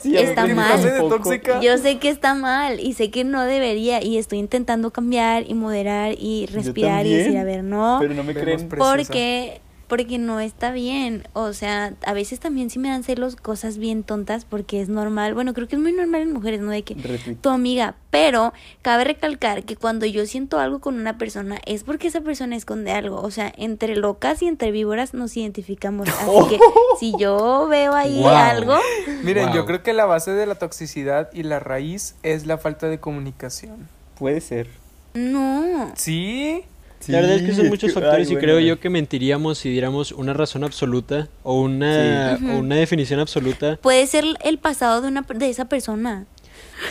[0.00, 1.60] sí, está prendiste ¿Clase un mal.
[1.62, 5.54] Yo sé que está mal y sé que no debería y estoy intentando cambiar y
[5.54, 7.98] moderar y respirar y decir, a ver, no.
[8.00, 8.68] Pero no me creen.
[8.68, 11.26] Porque, porque no está bien.
[11.32, 15.34] O sea, a veces también sí me dan celos cosas bien tontas porque es normal.
[15.34, 16.70] Bueno, creo que es muy normal en mujeres, ¿no?
[16.70, 16.94] De que
[17.40, 17.94] tu amiga.
[18.10, 22.54] Pero cabe recalcar que cuando yo siento algo con una persona es porque esa persona
[22.56, 23.20] esconde algo.
[23.20, 26.08] O sea, entre locas y entre víboras nos identificamos.
[26.08, 26.58] Así que
[26.98, 28.28] si yo veo ahí Wow.
[28.28, 28.76] algo,
[29.24, 32.88] Miren, yo creo que la base de la toxicidad y la raíz es la falta
[32.88, 33.88] de comunicación.
[34.18, 34.68] Puede ser.
[35.14, 35.92] no.
[35.96, 36.62] ¿Sí?
[37.08, 38.68] La verdad es que son muchos ay, factores y bueno, creo bueno.
[38.68, 42.46] yo que mentiríamos si diéramos una razón absoluta o una, Sí.
[42.50, 43.76] o una definición absoluta.
[43.76, 46.26] Puede ser el pasado de, una, de esa persona.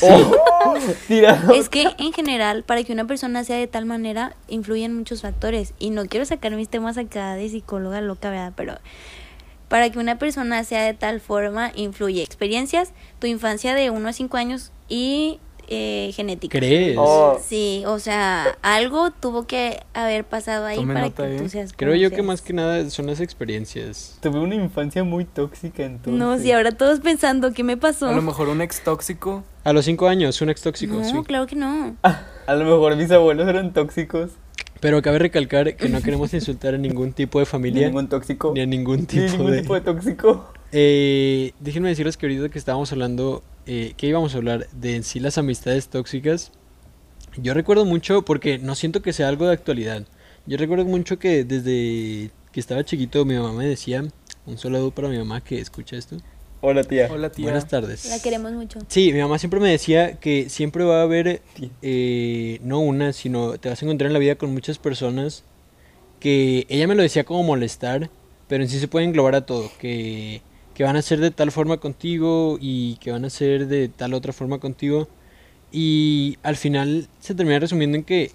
[0.01, 0.75] Oh.
[1.53, 5.73] Es que en general, para que una persona sea de tal manera, influyen muchos factores.
[5.79, 8.53] Y no quiero sacar mis temas acá de psicóloga loca, ¿verdad?
[8.55, 8.77] Pero
[9.67, 14.13] para que una persona sea de tal forma, influye experiencias, tu infancia de 1 a
[14.13, 16.57] 5 años y eh, genética.
[16.57, 16.95] ¿Crees?
[16.99, 21.39] Oh, Sí, o sea, algo tuvo que haber pasado ahí Tome para nota, que ¿eh?
[21.39, 24.17] tú seas Creo yo que más que nada son las experiencias.
[24.21, 26.13] tuve una infancia muy tóxica entonces.
[26.19, 28.07] No, si ahora todos pensando, ¿qué me pasó?
[28.09, 29.43] A lo mejor un ex tóxico.
[29.63, 31.13] A los cinco años, un ex tóxico, no, sí.
[31.25, 31.95] claro que no.
[32.03, 34.31] A lo mejor mis abuelos eran tóxicos.
[34.81, 38.51] Pero cabe recalcar que no queremos insultar a ningún tipo de Ni familia ningún tóxico.
[38.53, 39.61] ni a ningún Ni tipo ningún de...
[39.61, 40.53] tipo de tóxico.
[40.75, 45.03] Eh, déjenme decirles que ahorita que estábamos hablando, eh, que íbamos a hablar de en
[45.03, 46.51] sí las amistades tóxicas,
[47.37, 50.05] yo recuerdo mucho, porque no siento que sea algo de actualidad,
[50.45, 54.03] yo recuerdo mucho que desde que estaba chiquito mi mamá me decía,
[54.45, 56.17] un saludo para mi mamá que escucha esto,
[56.65, 57.09] Hola, tía.
[57.11, 57.43] Hola, tía.
[57.43, 58.05] buenas tardes.
[58.05, 58.79] La queremos mucho.
[58.87, 61.41] Sí, mi mamá siempre me decía que siempre va a haber,
[61.81, 65.43] eh, no una, sino te vas a encontrar en la vida con muchas personas
[66.21, 68.09] que ella me lo decía como molestar,
[68.47, 70.41] pero en sí se puede englobar a todo, que,
[70.73, 74.13] que van a ser de tal forma contigo y que van a ser de tal
[74.13, 75.07] otra forma contigo.
[75.71, 78.31] Y al final se termina resumiendo en que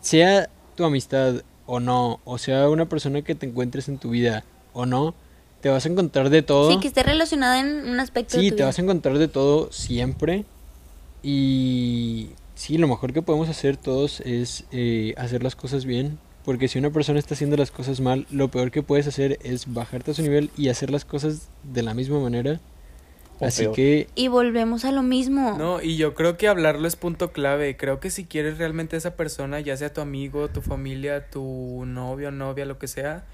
[0.00, 4.44] sea tu amistad o no, o sea una persona que te encuentres en tu vida
[4.72, 5.14] o no,
[5.60, 6.70] te vas a encontrar de todo.
[6.70, 8.66] Sí, que esté relacionada en un aspecto de Sí, tu te vida.
[8.66, 10.44] vas a encontrar de todo siempre.
[11.22, 16.18] Y sí, lo mejor que podemos hacer todos es eh, hacer las cosas bien.
[16.44, 19.72] Porque si una persona está haciendo las cosas mal, lo peor que puedes hacer es
[19.72, 22.60] bajarte a su nivel y hacer las cosas de la misma manera.
[23.40, 23.74] O Así peor.
[23.74, 25.56] que Y volvemos a lo mismo.
[25.56, 27.76] No, y yo creo que hablarlo es punto clave.
[27.76, 31.84] Creo que si quieres realmente a esa persona, ya sea tu amigo, tu familia, tu
[31.86, 33.24] novio, novia, lo que sea,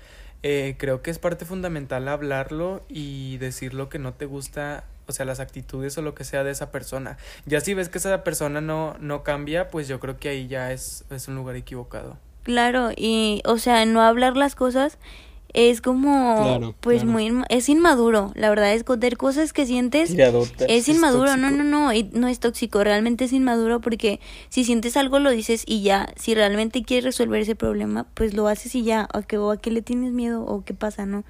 [0.42, 5.12] eh, creo que es parte fundamental hablarlo y decir lo que no te gusta, o
[5.12, 7.18] sea, las actitudes o lo que sea de esa persona.
[7.44, 10.72] Ya si ves que esa persona no, no cambia, pues yo creo que ahí ya
[10.72, 12.16] es, es un lugar equivocado.
[12.50, 14.98] Claro, y o sea, no hablar las cosas
[15.52, 17.12] es como Claro, pues claro.
[17.12, 20.14] muy es inmaduro, la verdad, esconder cosas que sientes
[20.68, 24.96] es inmaduro, no, no, no, y no es tóxico, realmente es inmaduro porque si sientes
[24.96, 28.82] algo lo dices y ya, si realmente quieres resolver ese problema, pues lo haces y
[28.82, 31.24] ya, o, que, o a qué le tienes miedo o qué pasa, ¿no?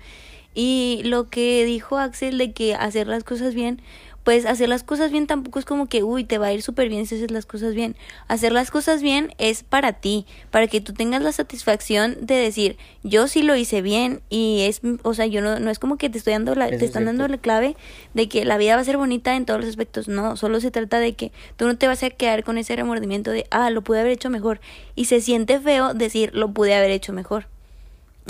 [0.54, 3.80] Y lo que dijo Axel de que hacer las cosas bien,
[4.24, 6.88] pues hacer las cosas bien tampoco es como que, uy, te va a ir súper
[6.88, 7.96] bien si haces las cosas bien.
[8.28, 12.76] Hacer las cosas bien es para ti, para que tú tengas la satisfacción de decir,
[13.02, 16.10] yo sí lo hice bien y es, o sea, yo no, no es como que
[16.10, 17.76] te estoy dando la, Eso te es están dando la clave
[18.14, 20.08] de que la vida va a ser bonita en todos los aspectos.
[20.08, 23.30] No, solo se trata de que tú no te vas a quedar con ese remordimiento
[23.30, 24.60] de, ah, lo pude haber hecho mejor.
[24.94, 27.46] Y se siente feo decir, lo pude haber hecho mejor.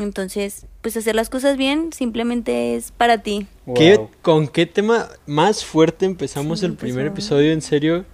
[0.00, 3.46] Entonces, pues hacer las cosas bien simplemente es para ti.
[3.74, 4.00] ¿qué-.
[4.22, 7.52] ¿con qué tema más fuerte empezamos Sí, el primer episodio?
[7.52, 8.04] En serio,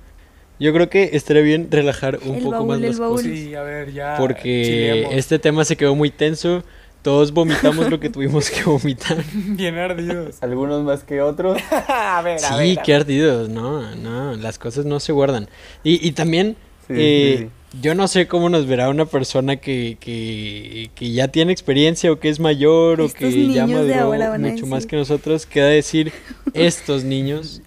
[0.59, 3.16] yo creo que estaría bien relajar un El poco baúl, más las baúl.
[3.16, 3.31] cosas.
[3.31, 4.16] Sí, a ver, ya.
[4.18, 6.62] Porque este tema se quedó muy tenso.
[7.03, 9.18] Todos vomitamos lo que tuvimos que vomitar.
[9.33, 10.42] Bien ardidos.
[10.42, 11.57] Algunos más que otros.
[11.88, 12.79] a ver, a Sí, ver.
[12.85, 15.49] qué ardidos, no, no, las cosas no se guardan.
[15.85, 16.57] Y, y también,
[16.88, 17.49] Sí, eh, sí,
[17.81, 22.19] yo no sé cómo nos verá una persona que, que, que ya tiene experiencia o
[22.19, 26.13] que es mayor o que ya maduró mucho más que nosotros, queda decir
[26.55, 27.63] estos niños.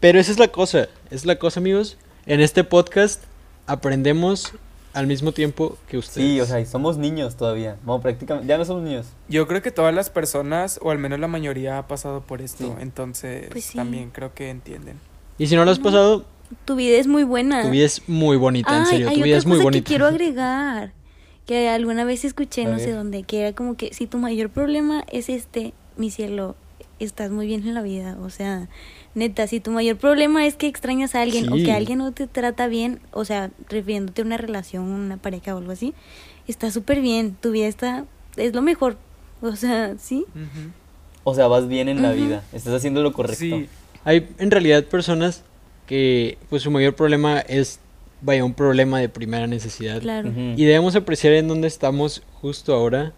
[0.00, 1.96] Pero esa es la cosa, es la cosa, amigos.
[2.26, 3.22] En este podcast
[3.66, 4.52] aprendemos
[4.92, 6.26] al mismo tiempo que ustedes.
[6.26, 7.76] Sí, o sea, y somos niños todavía.
[7.84, 8.48] Bueno, prácticamente.
[8.48, 9.06] Ya no somos niños.
[9.28, 12.64] Yo creo que todas las personas, o al menos la mayoría, ha pasado por esto.
[12.64, 12.72] Sí.
[12.80, 13.76] Entonces, Pues sí.
[13.76, 14.98] también creo que entienden.
[15.38, 16.24] Y si no lo has pasado,
[16.64, 17.62] Tu vida es muy buena.
[17.62, 19.84] tu vida es muy bonita, en serio, hay tu vida otra es muy cosa bonita.
[19.84, 20.92] que quiero agregar.
[21.44, 25.04] Que alguna vez escuché, no sé dónde, que era como que si tu mayor problema
[25.12, 26.56] es este, mi cielo,
[26.98, 28.16] estás muy bien en la vida.
[28.20, 28.68] O sea,
[29.14, 32.26] neta, si tu mayor problema es que extrañas a alguien o que alguien no te
[32.26, 35.94] trata bien, o sea, refiriéndote a una relación, una pareja o algo así,
[36.48, 37.36] está súper bien.
[37.40, 38.04] Tu vida está,
[38.36, 38.96] es lo mejor.
[39.42, 40.24] O sea, sí.
[41.24, 42.42] O sea, vas bien en la vida.
[42.52, 43.38] Estás haciendo lo correcto.
[43.38, 43.68] Sí,
[44.04, 45.44] Hay en realidad personas
[45.86, 47.78] que pues su mayor problema es
[48.22, 50.32] vaya un problema de primera necesidad Claro.
[50.56, 53.12] Y debemos apreciar en dónde estamos justo ahora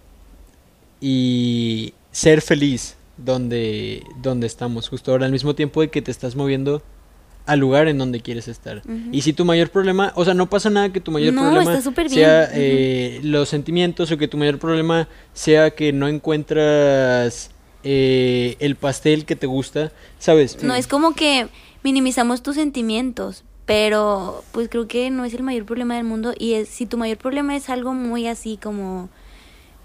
[1.00, 6.36] y ser feliz donde donde estamos justo ahora al mismo tiempo de que te estás
[6.36, 6.82] moviendo
[7.46, 8.82] al lugar en donde quieres estar.
[9.10, 11.72] Y si tu mayor problema, o sea, no pasa nada que tu mayor No, problema
[11.72, 12.14] está súper bien.
[12.20, 12.52] sea Ujú.
[12.54, 17.50] eh, los sentimientos o que tu mayor problema sea que no encuentras
[17.84, 20.62] eh, el pastel que te gusta, ¿sabes?
[20.62, 21.48] No es como que
[21.88, 26.52] minimizamos tus sentimientos, pero pues creo que no es el mayor problema del mundo y
[26.52, 29.08] es si tu mayor problema es algo muy así como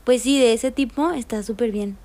[0.03, 1.95] pues sí, de ese tipo, está súper bien.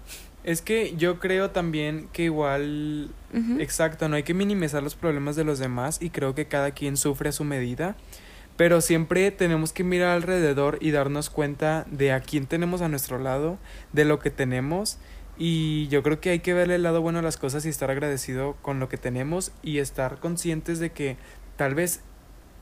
[0.45, 3.11] es que yo creo también que igual,
[3.59, 6.97] exacto, no hay que minimizar los problemas de los demás y creo que cada quien
[6.97, 7.97] sufre a su medida,
[8.57, 13.19] pero siempre tenemos que mirar alrededor y darnos cuenta de a quién tenemos a nuestro
[13.19, 13.59] lado,
[13.93, 14.99] de lo que tenemos
[15.39, 17.91] y yo creo que hay que verle el lado bueno a las cosas y estar
[17.91, 21.17] agradecido con lo que tenemos y estar conscientes de que
[21.57, 22.01] tal vez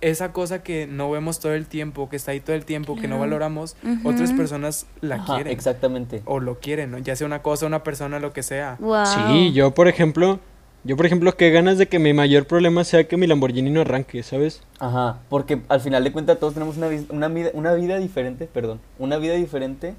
[0.02, 3.08] esa cosa que no vemos todo el tiempo, que está ahí todo el tiempo, que
[3.08, 6.20] no valoramos, otras personas la Ajá, quieren Exactamente.
[6.26, 6.98] o lo quieren, ¿no?
[6.98, 8.76] Ya sea una cosa, una persona, lo que sea.
[8.78, 9.06] Wow.
[9.06, 10.38] Sí, yo por ejemplo,
[10.84, 13.80] Yo, por ejemplo, qué ganas de que mi mayor problema sea que mi Lamborghini no
[13.80, 14.62] arranque, ¿sabes?
[14.78, 18.46] Ajá, porque al final de cuentas todos tenemos una, vis- una, vida, una vida diferente,
[18.46, 19.94] perdón, una vida diferente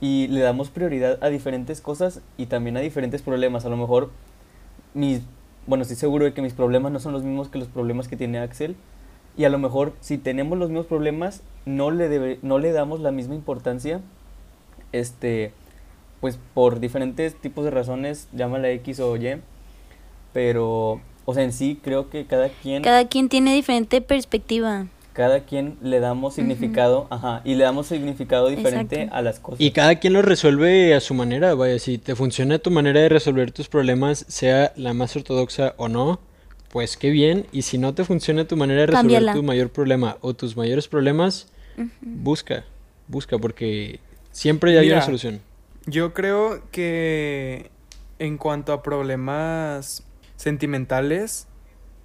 [0.00, 3.64] y le damos prioridad a diferentes cosas y también a diferentes problemas.
[3.64, 4.10] A lo mejor
[4.94, 5.20] mis,
[5.66, 8.16] bueno, estoy seguro de que mis problemas no son los mismos que los problemas que
[8.16, 8.76] tiene Axel
[9.38, 13.00] y a lo mejor si tenemos los mismos problemas no le debe- no le damos
[13.00, 14.00] la misma importancia,
[14.92, 15.52] este,
[16.20, 19.36] pues por diferentes tipos de razones, llámala X o Y,
[20.32, 24.86] pero, o sea, en sí creo que cada quien Cada quien tiene diferente perspectiva.
[25.16, 29.16] Cada quien le damos significado, ajá, y le damos significado diferente Exacto.
[29.16, 29.62] a las cosas.
[29.62, 33.08] Y cada quien lo resuelve a su manera, vaya, si te funciona tu manera de
[33.08, 36.20] resolver tus problemas, sea la más ortodoxa o no,
[36.70, 37.46] pues qué bien.
[37.50, 39.32] Y si no te funciona tu manera de resolver Cámbiala.
[39.32, 41.46] tu mayor problema o tus mayores problemas,
[42.02, 42.64] busca,
[43.08, 44.00] busca, porque
[44.32, 45.40] siempre hay Mira, una solución.
[45.86, 47.70] Yo creo que
[48.18, 50.02] en cuanto a problemas
[50.36, 51.48] sentimentales,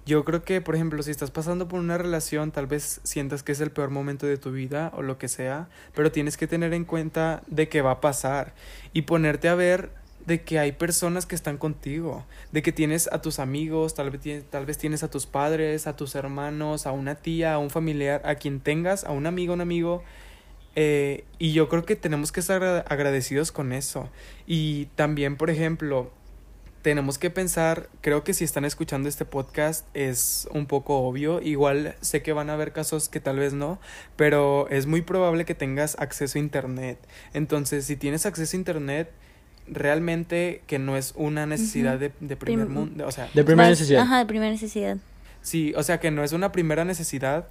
[0.04, 3.52] yo creo que, por ejemplo, si estás pasando por una relación, tal vez sientas que
[3.52, 6.74] es el peor momento de tu vida o lo que sea, pero tienes que tener
[6.74, 8.52] en cuenta de que va a pasar
[8.92, 9.90] y ponerte a ver
[10.26, 14.44] de que hay personas que están contigo, de que tienes a tus amigos, tal vez
[14.50, 18.22] tal vez tienes a tus padres, a tus hermanos, a una tía, a un familiar,
[18.24, 20.02] a quien tengas, a un amigo, un amigo,
[20.74, 24.08] eh, y yo creo que tenemos que estar agra- agradecidos con eso.
[24.46, 26.10] Y también, por ejemplo,
[26.82, 31.94] tenemos que pensar, creo que si están escuchando este podcast es un poco obvio, igual
[32.00, 33.78] sé que van a haber casos que tal vez no,
[34.16, 36.98] pero es muy probable que tengas acceso a internet.
[37.34, 39.10] Entonces, si tienes acceso a internet,
[39.68, 43.68] realmente que no es una necesidad de, de primer Prim- mundo, o sea, De primera
[43.68, 44.02] necesidad.
[44.02, 44.96] Ajá, de primera necesidad.
[45.40, 47.46] Sí, o sea que no es una primera necesidad.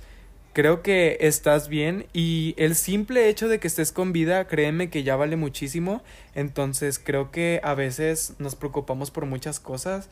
[0.53, 5.03] Creo que estás bien y el simple hecho de que estés con vida, créeme que
[5.03, 6.03] ya vale muchísimo.
[6.35, 10.09] Entonces creo que a veces nos preocupamos por muchas cosas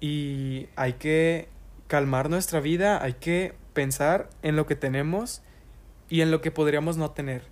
[0.00, 1.48] y hay que
[1.86, 5.40] calmar nuestra vida, hay que pensar en lo que tenemos
[6.10, 7.42] y en lo que podríamos no tener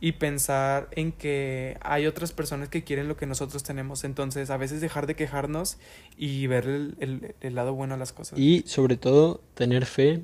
[0.00, 4.04] y pensar en que hay otras personas que quieren lo que nosotros tenemos.
[4.04, 5.78] Entonces a veces dejar de quejarnos
[6.18, 8.38] y ver el, el- el lado bueno a las cosas.
[8.38, 10.22] Y sobre todo, tener fe,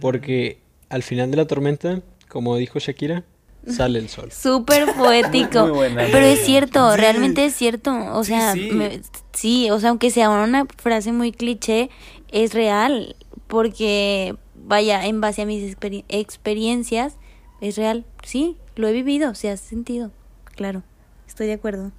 [0.00, 3.24] porque al final de la tormenta, como dijo Shakira,
[3.66, 4.30] sale el sol.
[4.32, 5.62] Súper poético.
[5.62, 7.00] Muy buena, muy Pero es cierto, Sí.
[7.00, 7.92] realmente es cierto.
[8.14, 8.70] O Sí, sea, sí.
[8.72, 9.00] me-
[9.32, 11.90] sí, o sea, aunque sea una frase muy cliché,
[12.32, 13.16] es real.
[13.46, 17.16] Porque, vaya, en base a mis experi- experiencias,
[17.60, 18.04] es real.
[18.24, 20.10] Sí, lo he vivido, se ha sentido.
[20.56, 20.82] Claro,
[21.26, 21.92] estoy de acuerdo.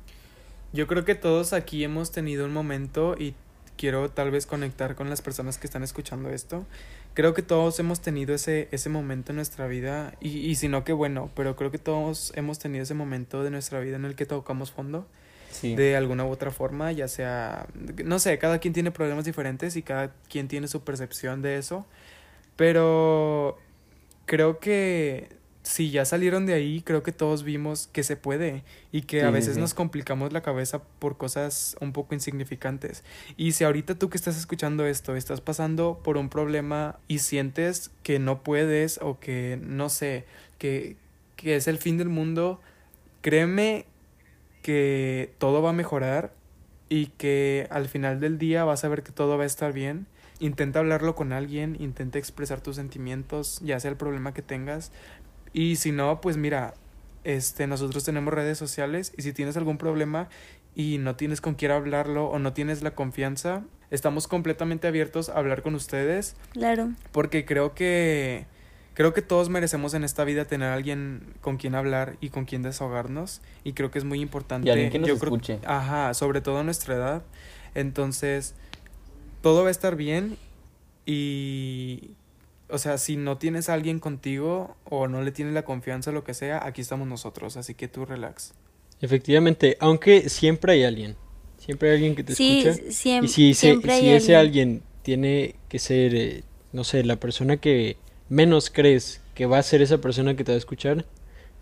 [0.73, 3.33] Yo creo que todos aquí hemos tenido un momento y
[3.77, 6.65] quiero tal vez conectar con las personas que están escuchando esto.
[7.13, 10.83] Creo que todos hemos tenido ese, ese momento en nuestra vida y, y si no,
[10.85, 14.15] que bueno, pero creo que todos hemos tenido ese momento de nuestra vida en el
[14.15, 15.05] que tocamos fondo
[15.51, 15.75] Sí.
[15.75, 17.67] de alguna u otra forma, ya sea,
[18.05, 21.85] no sé, cada quien tiene problemas diferentes y cada quien tiene su percepción de eso,
[22.55, 23.57] pero
[24.25, 25.27] creo que
[25.63, 29.27] si ya salieron de ahí, creo que todos vimos que se puede y que a
[29.27, 29.59] sí, veces sí.
[29.59, 33.03] nos complicamos la cabeza por cosas un poco insignificantes.
[33.37, 37.91] Y si ahorita tú que estás escuchando esto, estás pasando por un problema y sientes
[38.03, 40.25] que no puedes o que no sé,
[40.57, 40.95] que,
[41.35, 42.59] que es el fin del mundo,
[43.21, 43.85] créeme
[44.61, 46.33] que todo va a mejorar
[46.89, 50.07] y que al final del día vas a ver que todo va a estar bien.
[50.39, 54.91] Intenta hablarlo con alguien, intenta expresar tus sentimientos, ya sea el problema que tengas.
[55.53, 56.73] Y si no, pues mira,
[57.23, 60.29] este, nosotros tenemos redes sociales y si tienes algún problema
[60.75, 65.33] y no tienes con quién hablarlo o no tienes la confianza, estamos completamente abiertos a
[65.33, 66.91] hablar con ustedes Claro.
[67.11, 68.45] porque creo que
[68.93, 72.45] creo que todos merecemos en esta vida tener a alguien con quien hablar y con
[72.45, 75.59] quien desahogarnos y creo que es muy importante Y alguien que nos yo creo- escuche.
[75.65, 77.23] ajá sobre todo a nuestra edad
[77.75, 78.53] entonces
[79.41, 80.37] todo va a estar bien
[81.05, 82.11] y
[82.71, 86.13] o sea si no tienes a alguien contigo o no le tienes la confianza o
[86.13, 88.53] lo que sea aquí estamos nosotros así que tú relax
[89.03, 91.15] Efectivamente, aunque siempre hay alguien.
[91.57, 92.87] Siempre hay alguien que te Sí, escucha.
[92.91, 94.69] siem- y si, se- siempre hay si ese alguien.
[94.69, 97.97] alguien tiene que ser, eh, no sé, la persona que
[98.29, 101.05] menos crees que va a ser esa persona que te va a escuchar,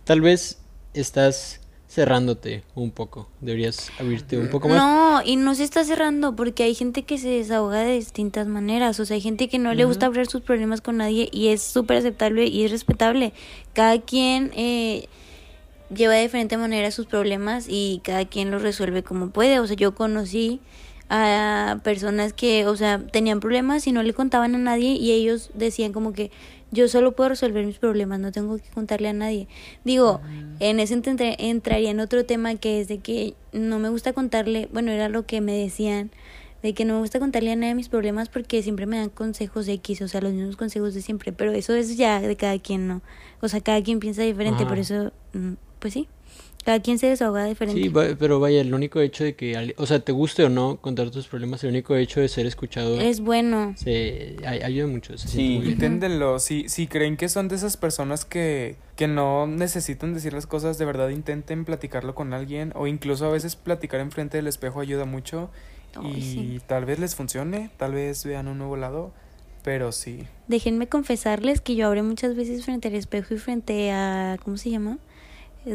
[0.03, 0.59] tal vez
[0.93, 1.58] estás
[1.89, 3.27] cerrándote un poco.
[3.41, 4.77] Deberías abrirte un poco más.
[4.77, 8.99] No, y no se está cerrando porque hay gente que se desahoga de distintas maneras.
[8.99, 11.63] O sea, hay gente que no le gusta hablar sus problemas con nadie y es
[11.63, 13.33] súper aceptable y es respetable.
[13.73, 15.07] Cada quien eh,
[15.93, 19.59] lleva de diferente manera sus problemas y cada quien los resuelve como puede.
[19.59, 20.61] O sea, yo conocí
[21.09, 25.49] a personas que, o sea, tenían problemas y no le contaban a nadie y ellos
[25.53, 26.31] decían como que
[26.71, 29.47] yo solo puedo resolver mis problemas, no tengo que contarle a nadie.
[29.83, 30.21] Digo,
[30.59, 34.69] en ese entra- entraría en otro tema que es de que no me gusta contarle,
[34.71, 36.11] bueno, era lo que me decían
[36.61, 39.67] de que no me gusta contarle a nadie mis problemas porque siempre me dan consejos
[39.67, 42.87] X, o sea, los mismos consejos de siempre, pero eso es ya de cada quien,
[42.87, 43.01] ¿no?
[43.41, 44.69] O sea, cada quien piensa diferente, Ajá.
[44.69, 46.07] por eso, mm, pues sí,
[46.63, 47.81] cada quien se desahoga diferente.
[47.81, 50.77] Sí, va- pero vaya, el único hecho de que, o sea, te guste o no
[50.77, 53.73] contar tus problemas, el único hecho de ser escuchado Es bueno.
[53.77, 55.17] se ay- ayuda mucho.
[55.17, 55.61] Se Sí.
[55.65, 60.45] Inténtenlo, si, si creen que son de esas personas que, que no necesitan decir las
[60.47, 64.79] cosas, de verdad intenten platicarlo con alguien o incluso a veces platicar enfrente del espejo
[64.81, 65.49] ayuda mucho
[66.15, 66.61] y sí.
[66.67, 69.11] tal vez les funcione, tal vez vean un nuevo lado,
[69.63, 70.23] pero sí.
[70.47, 74.69] Déjenme confesarles que yo hablé muchas veces frente al espejo y frente a, ¿cómo se
[74.69, 74.99] llama?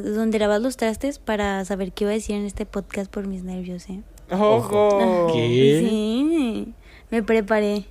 [0.03, 3.42] Donde lavas los trastes para saber qué iba a decir en este podcast por mis
[3.45, 4.01] nervios, ¿eh?
[4.30, 5.30] ¡Ojo!
[5.32, 5.86] ¿Qué?
[5.88, 6.74] Sí,
[7.11, 7.84] me preparé.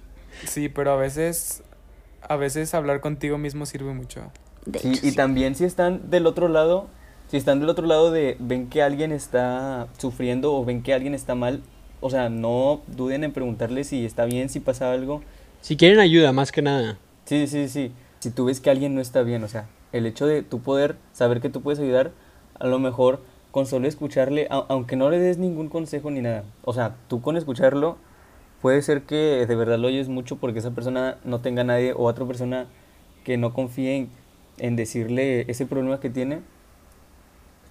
[0.46, 1.64] Sí, pero a veces,
[2.22, 4.32] a veces hablar contigo mismo sirve mucho.
[4.66, 5.16] De Sí, hecho, y sí.
[5.16, 6.88] también si están del otro lado,
[7.30, 11.14] si están del otro lado de ven que alguien está sufriendo o ven que alguien
[11.14, 11.62] está mal,
[12.02, 15.22] o sea, no duden en preguntarle si está bien, si pasa algo.
[15.62, 16.98] Si quieren ayuda, más que nada.
[17.26, 17.92] Sí, sí, sí.
[18.20, 20.98] Si tú ves que alguien no está bien, o sea, el hecho de tú poder
[21.14, 22.12] saber que tú puedes ayudar,
[22.60, 23.22] a lo mejor
[23.52, 27.22] con solo escucharle, au- aunque no le des ningún consejo ni nada, o sea, tú
[27.22, 27.98] con escucharlo,
[28.62, 32.04] puede ser que de verdad lo oyes mucho porque esa persona no tenga nadie o
[32.06, 32.66] otra persona
[33.24, 34.10] que no confíe en,
[34.58, 36.42] en decirle ese problema que tiene.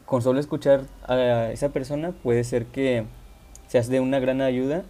[0.06, 3.04] Con solo escuchar a esa persona puede ser que
[3.68, 4.82] seas de una gran ayuda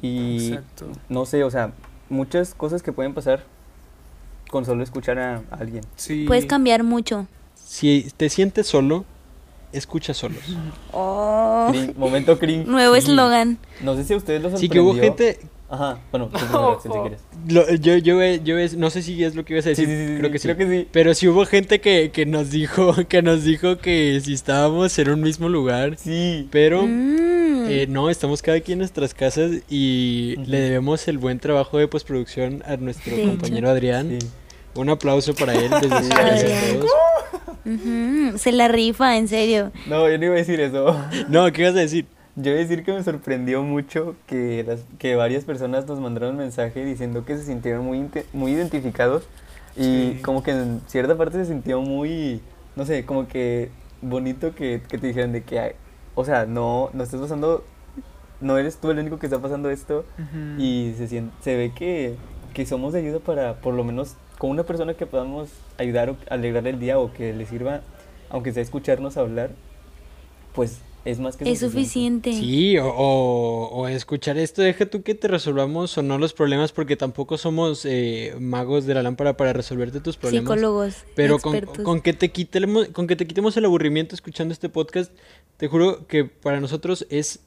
[0.00, 0.86] y Exacto.
[1.08, 1.72] no sé, o sea,
[2.08, 3.44] muchas cosas que pueden pasar
[4.52, 5.82] con solo escuchar a, a alguien.
[5.96, 6.24] Sí.
[6.28, 7.26] Puedes cambiar mucho.
[7.56, 9.04] Si te sientes solo,
[9.72, 10.42] escucha solos.
[10.92, 12.66] Oh, momento cringe.
[12.66, 12.98] nuevo Sí.
[13.00, 13.58] eslogan.
[13.80, 15.40] No sé si a ustedes los Sí que hubo gente,
[15.70, 16.38] Ajá, bueno, tú
[16.82, 17.20] si quieres.
[17.48, 20.12] lo- yo, yo, yo, no sé si es lo que ibas a Sí, decir, sí,
[20.12, 20.48] sí, creo sí, que sí.
[20.48, 20.88] creo que sí.
[20.92, 25.08] Pero si hubo gente que, que nos dijo, que nos dijo que si estábamos en
[25.08, 26.46] un mismo lugar, Sí.
[26.50, 27.66] pero Mm.
[27.70, 31.88] eh, no, estamos cada quien en nuestras casas y le debemos el buen trabajo de
[31.88, 34.18] postproducción a nuestro compañero Adrián.
[34.20, 34.28] Sí.
[34.74, 36.46] Un aplauso para él desde su Sí, casa
[36.80, 36.90] todos.
[37.64, 39.70] Ujú, Se la rifa, en serio.
[39.86, 40.96] No, yo no iba a decir eso.
[41.28, 42.06] No, ¿qué ibas a decir?
[42.34, 46.36] Yo iba a decir que me sorprendió mucho que, las, que varias personas nos mandaron
[46.36, 49.24] mensaje diciendo que se sintieron muy, muy identificados
[49.76, 49.82] y
[50.16, 50.18] Sí.
[50.22, 52.40] como que en cierta parte se sintió muy,
[52.74, 53.70] no sé, como que
[54.00, 55.72] bonito que, que te dijeran de que, ay,
[56.14, 57.64] o sea, no, no estás pasando,
[58.40, 60.60] no eres tú el único que está pasando esto Ujú.
[60.60, 62.16] y se, sien- se ve que,
[62.54, 66.16] que somos de ayuda para, por lo menos, con una persona que podamos ayudar o
[66.28, 67.82] alegrarle el día o que le sirva,
[68.28, 69.50] aunque sea escucharnos hablar,
[70.52, 72.32] pues es más que Es suficiente.
[72.32, 76.72] Sí, o, o- o escuchar esto, deja tú que te resolvamos o no los problemas,
[76.72, 80.42] porque tampoco somos eh, magos de la lámpara para resolverte tus problemas.
[80.52, 80.96] Psicólogos.
[81.14, 81.84] Pero con, expertos.
[81.84, 85.12] con que te quitemos, con que te quitemos el aburrimiento escuchando este podcast,
[85.56, 87.38] te juro que para nosotros es,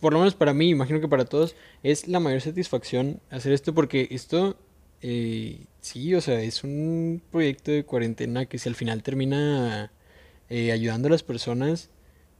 [0.00, 3.72] por lo menos para mí, imagino que para todos, es la mayor satisfacción hacer esto
[3.72, 4.56] porque esto,
[5.02, 9.92] eh, sí, o sea, es un proyecto de cuarentena que si al final termina
[10.48, 11.90] eh, ayudando a las personas,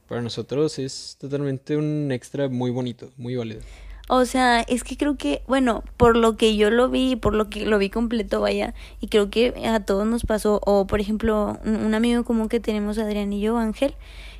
[0.07, 3.61] para nosotros es totalmente un extra muy bonito, muy válido.
[4.09, 7.49] O sea, es que creo que, bueno, por lo que yo lo vi, por lo
[7.49, 11.57] que lo vi completo, vaya, y creo que a todos nos pasó, o por ejemplo,
[11.63, 13.95] un, un amigo común que tenemos, Adrián y yo, Ángel,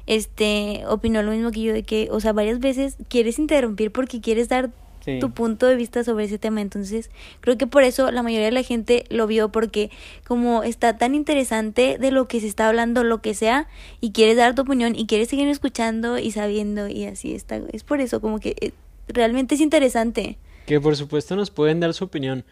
[0.08, 4.20] este, opinó lo mismo que yo, de que, o sea, varias veces quieres interrumpir porque
[4.20, 4.72] quieres dar
[5.04, 5.20] Sí.
[5.20, 6.62] tu punto de vista sobre ese tema.
[6.62, 9.90] Entonces, creo que por eso la mayoría de la gente lo vio, porque
[10.26, 13.68] como está tan interesante de lo que se está hablando, lo que sea,
[14.00, 17.60] y quieres dar tu opinión y quieres seguir escuchando y sabiendo, y así está.
[17.72, 18.72] Es por eso, como que eh,
[19.08, 20.38] realmente es interesante.
[20.66, 22.46] Que por supuesto nos pueden dar su opinión.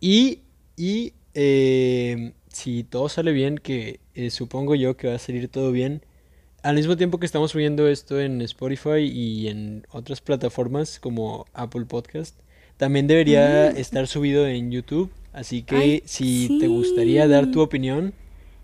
[0.00, 0.40] Y,
[0.76, 5.72] y eh, si todo sale bien, que eh, supongo yo que va a salir todo
[5.72, 6.02] bien,
[6.62, 11.84] al mismo tiempo que estamos subiendo esto en Spotify y en otras plataformas como Apple
[11.86, 12.36] Podcast,
[12.76, 13.76] también debería Mm.
[13.76, 15.10] estar subido en YouTube.
[15.32, 18.12] Así que Ay, si te gustaría dar tu opinión,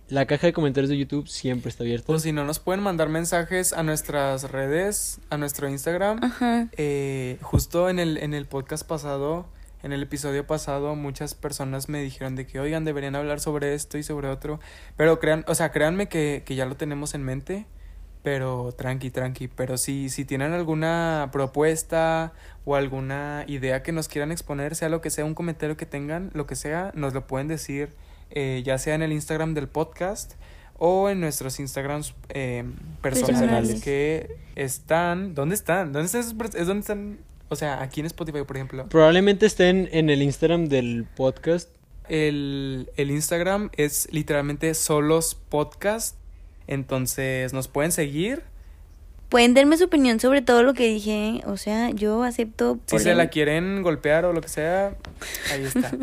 [0.09, 2.13] la caja de comentarios de YouTube siempre está abierta.
[2.13, 6.23] O si no, nos pueden mandar mensajes a nuestras redes, a nuestro Instagram.
[6.23, 6.69] Ajá.
[6.77, 9.47] Eh, justo en el, en el podcast pasado,
[9.83, 13.97] en el episodio pasado, muchas personas me dijeron de que, oigan, deberían hablar sobre esto
[13.99, 14.61] y sobre otro.
[14.97, 17.67] Pero crean, o sea, créanme que, que ya lo tenemos en mente.
[18.29, 19.49] Pero tranqui, tranqui.
[19.49, 22.35] Pero si, si tienen alguna propuesta
[22.67, 26.31] o alguna idea que nos quieran exponer, sea lo que sea, un comentario que tengan,
[26.35, 27.95] lo que sea, nos lo pueden decir,
[28.29, 30.35] eh, ya sea en el Instagram del podcast
[30.77, 32.65] o en nuestros Instagrams eh,
[33.01, 33.83] personales, Personales.
[33.83, 35.35] que están.
[35.35, 35.95] ¿Dónde están?
[35.95, 36.21] ¿Dónde están?
[36.55, 37.21] ¿Es donde están?
[37.49, 38.91] O sea, aquí en Spotify, por ejemplo.
[38.91, 41.71] Probablemente estén en el Instagram del podcast.
[42.11, 46.19] El, el Instagram es literalmente solos podcast.
[46.69, 48.45] Entonces nos pueden seguir
[49.29, 51.43] pueden darme su opinión sobre todo lo que dije.
[51.47, 52.79] O sea, yo acepto.
[52.87, 54.97] Si se la quieren golpear o lo que sea,
[55.53, 55.93] ahí está.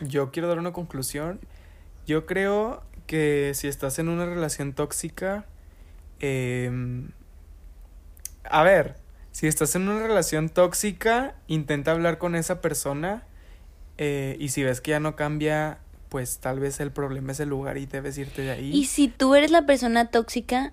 [0.00, 1.40] Yo quiero dar una conclusión.
[2.06, 5.46] Yo creo que si estás en una relación tóxica,
[6.20, 7.08] em,
[8.44, 8.96] a ver,
[9.32, 13.24] si estás en una relación tóxica, intenta hablar con esa persona
[13.96, 15.78] eh, y si ves que ya no cambia,
[16.08, 18.70] pues tal vez el problema es el lugar y debes irte de ahí.
[18.72, 20.72] Y si tú eres la persona tóxica,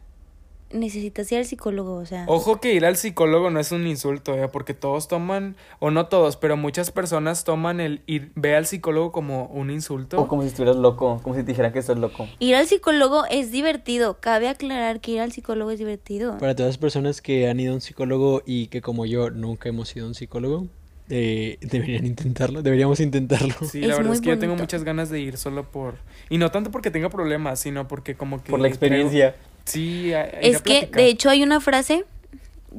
[0.73, 2.25] necesitas ir al psicólogo, o sea.
[2.27, 4.47] Ojo que ir al psicólogo no es un insulto, ¿eh?
[4.47, 9.11] porque todos toman, o no todos, pero muchas personas toman el ir, ve al psicólogo
[9.11, 10.19] como un insulto.
[10.19, 12.27] O como si estuvieras loco, como si te dijeran que estás loco.
[12.39, 14.19] Ir al psicólogo es divertido.
[14.19, 16.37] Cabe aclarar que ir al psicólogo es divertido.
[16.37, 19.69] Para todas las personas que han ido a un psicólogo y que como yo nunca
[19.69, 20.67] hemos ido a un psicólogo,
[21.09, 23.55] eh, deberían intentarlo, deberíamos intentarlo.
[23.69, 25.95] Sí, Es la verdad es que yo tengo muchas ganas de ir solo por...
[26.29, 28.49] Y no tanto porque tenga problemas, sino porque como que...
[28.51, 29.31] Por la experiencia.
[29.33, 31.01] creo- Sí, a- a ir Es a que, platicar.
[31.01, 32.03] de hecho, hay una frase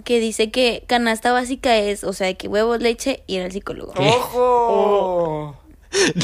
[0.05, 3.93] que dice que canasta básica es, o sea, que huevos, leche y ir al psicólogo.
[3.97, 5.57] ¡Ojo!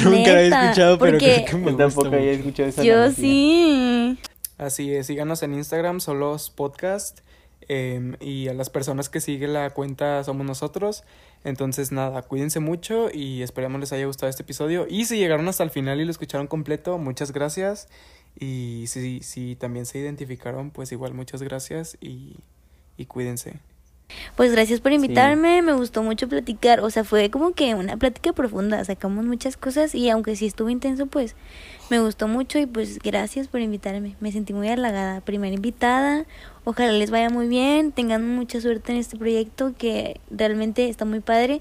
[0.03, 3.15] Nunca la he escuchado, pero creo que me tampoco había escuchado esa Yo analogía.
[3.23, 4.19] sí.
[4.59, 7.21] Así es, síganos en Instagram, Solos Podcast.
[7.73, 11.05] Em, y a las personas que siguen la cuenta somos nosotros.
[11.45, 14.89] Entonces, nada, cuídense mucho y esperamos les haya gustado este episodio.
[14.91, 17.87] Y si llegaron hasta el final y lo escucharon completo, muchas gracias.
[18.41, 22.39] Y si, si también se identificaron, pues igual muchas gracias y,
[22.97, 23.61] y cuídense.
[24.35, 28.33] Pues gracias por invitarme, me gustó mucho platicar, o sea, fue como que una plática
[28.33, 31.37] profunda, sacamos muchas cosas y aunque sí estuvo intenso, pues
[31.91, 36.25] me gustó mucho y pues gracias por invitarme, me sentí muy halagada, primera invitada,
[36.65, 41.21] ojalá les vaya muy bien, tengan mucha suerte en este proyecto que realmente está muy
[41.21, 41.61] padre.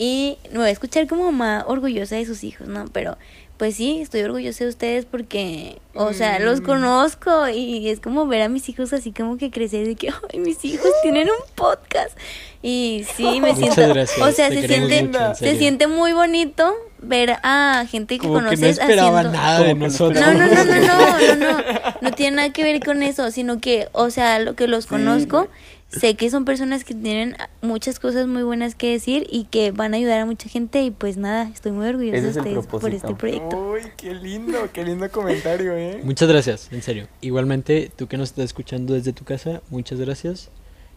[0.00, 2.84] Y me voy a escuchar como mamá orgullosa de sus hijos, ¿no?
[2.92, 3.18] Pero
[3.58, 6.64] pues sí, estoy orgullosa de ustedes porque, o sea, los Mm.
[6.64, 10.38] conozco y es como ver a mis hijos así como que crecer de que, ay,
[10.38, 12.16] mis hijos tienen un podcast.
[12.62, 16.12] Y sí, me Muchas siento, gracias, o sea, te se siente, mucho, se siente muy
[16.12, 19.38] bonito ver a gente que Como que conoces no esperaba haciendo...
[19.38, 20.20] nada de no nosotros.
[20.20, 21.64] No, no, no, no, no, no, no,
[22.00, 24.90] no tiene nada que ver con eso, sino que, o sea, lo que los Sí.
[24.90, 25.48] conozco,
[25.88, 29.94] sé que son personas que tienen muchas cosas muy buenas que decir y que van
[29.94, 33.14] a ayudar a mucha gente y pues nada, estoy muy orgullosa de ustedes por este
[33.14, 33.72] proyecto.
[33.72, 36.00] Uy, qué lindo, qué lindo comentario, ¿eh?
[36.04, 37.08] Muchas gracias, en serio.
[37.20, 40.50] Igualmente, tú que nos estás escuchando desde tu casa, muchas gracias.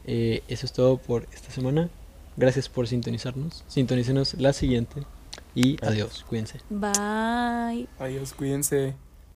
[0.05, 1.89] Eh, eso es todo por esta semana.
[2.37, 3.63] Gracias por sintonizarnos.
[3.67, 5.03] Sintonícenos la siguiente.
[5.53, 6.59] Y adiós, cuídense.
[6.69, 7.87] Bye.
[7.99, 8.95] Adiós, cuídense.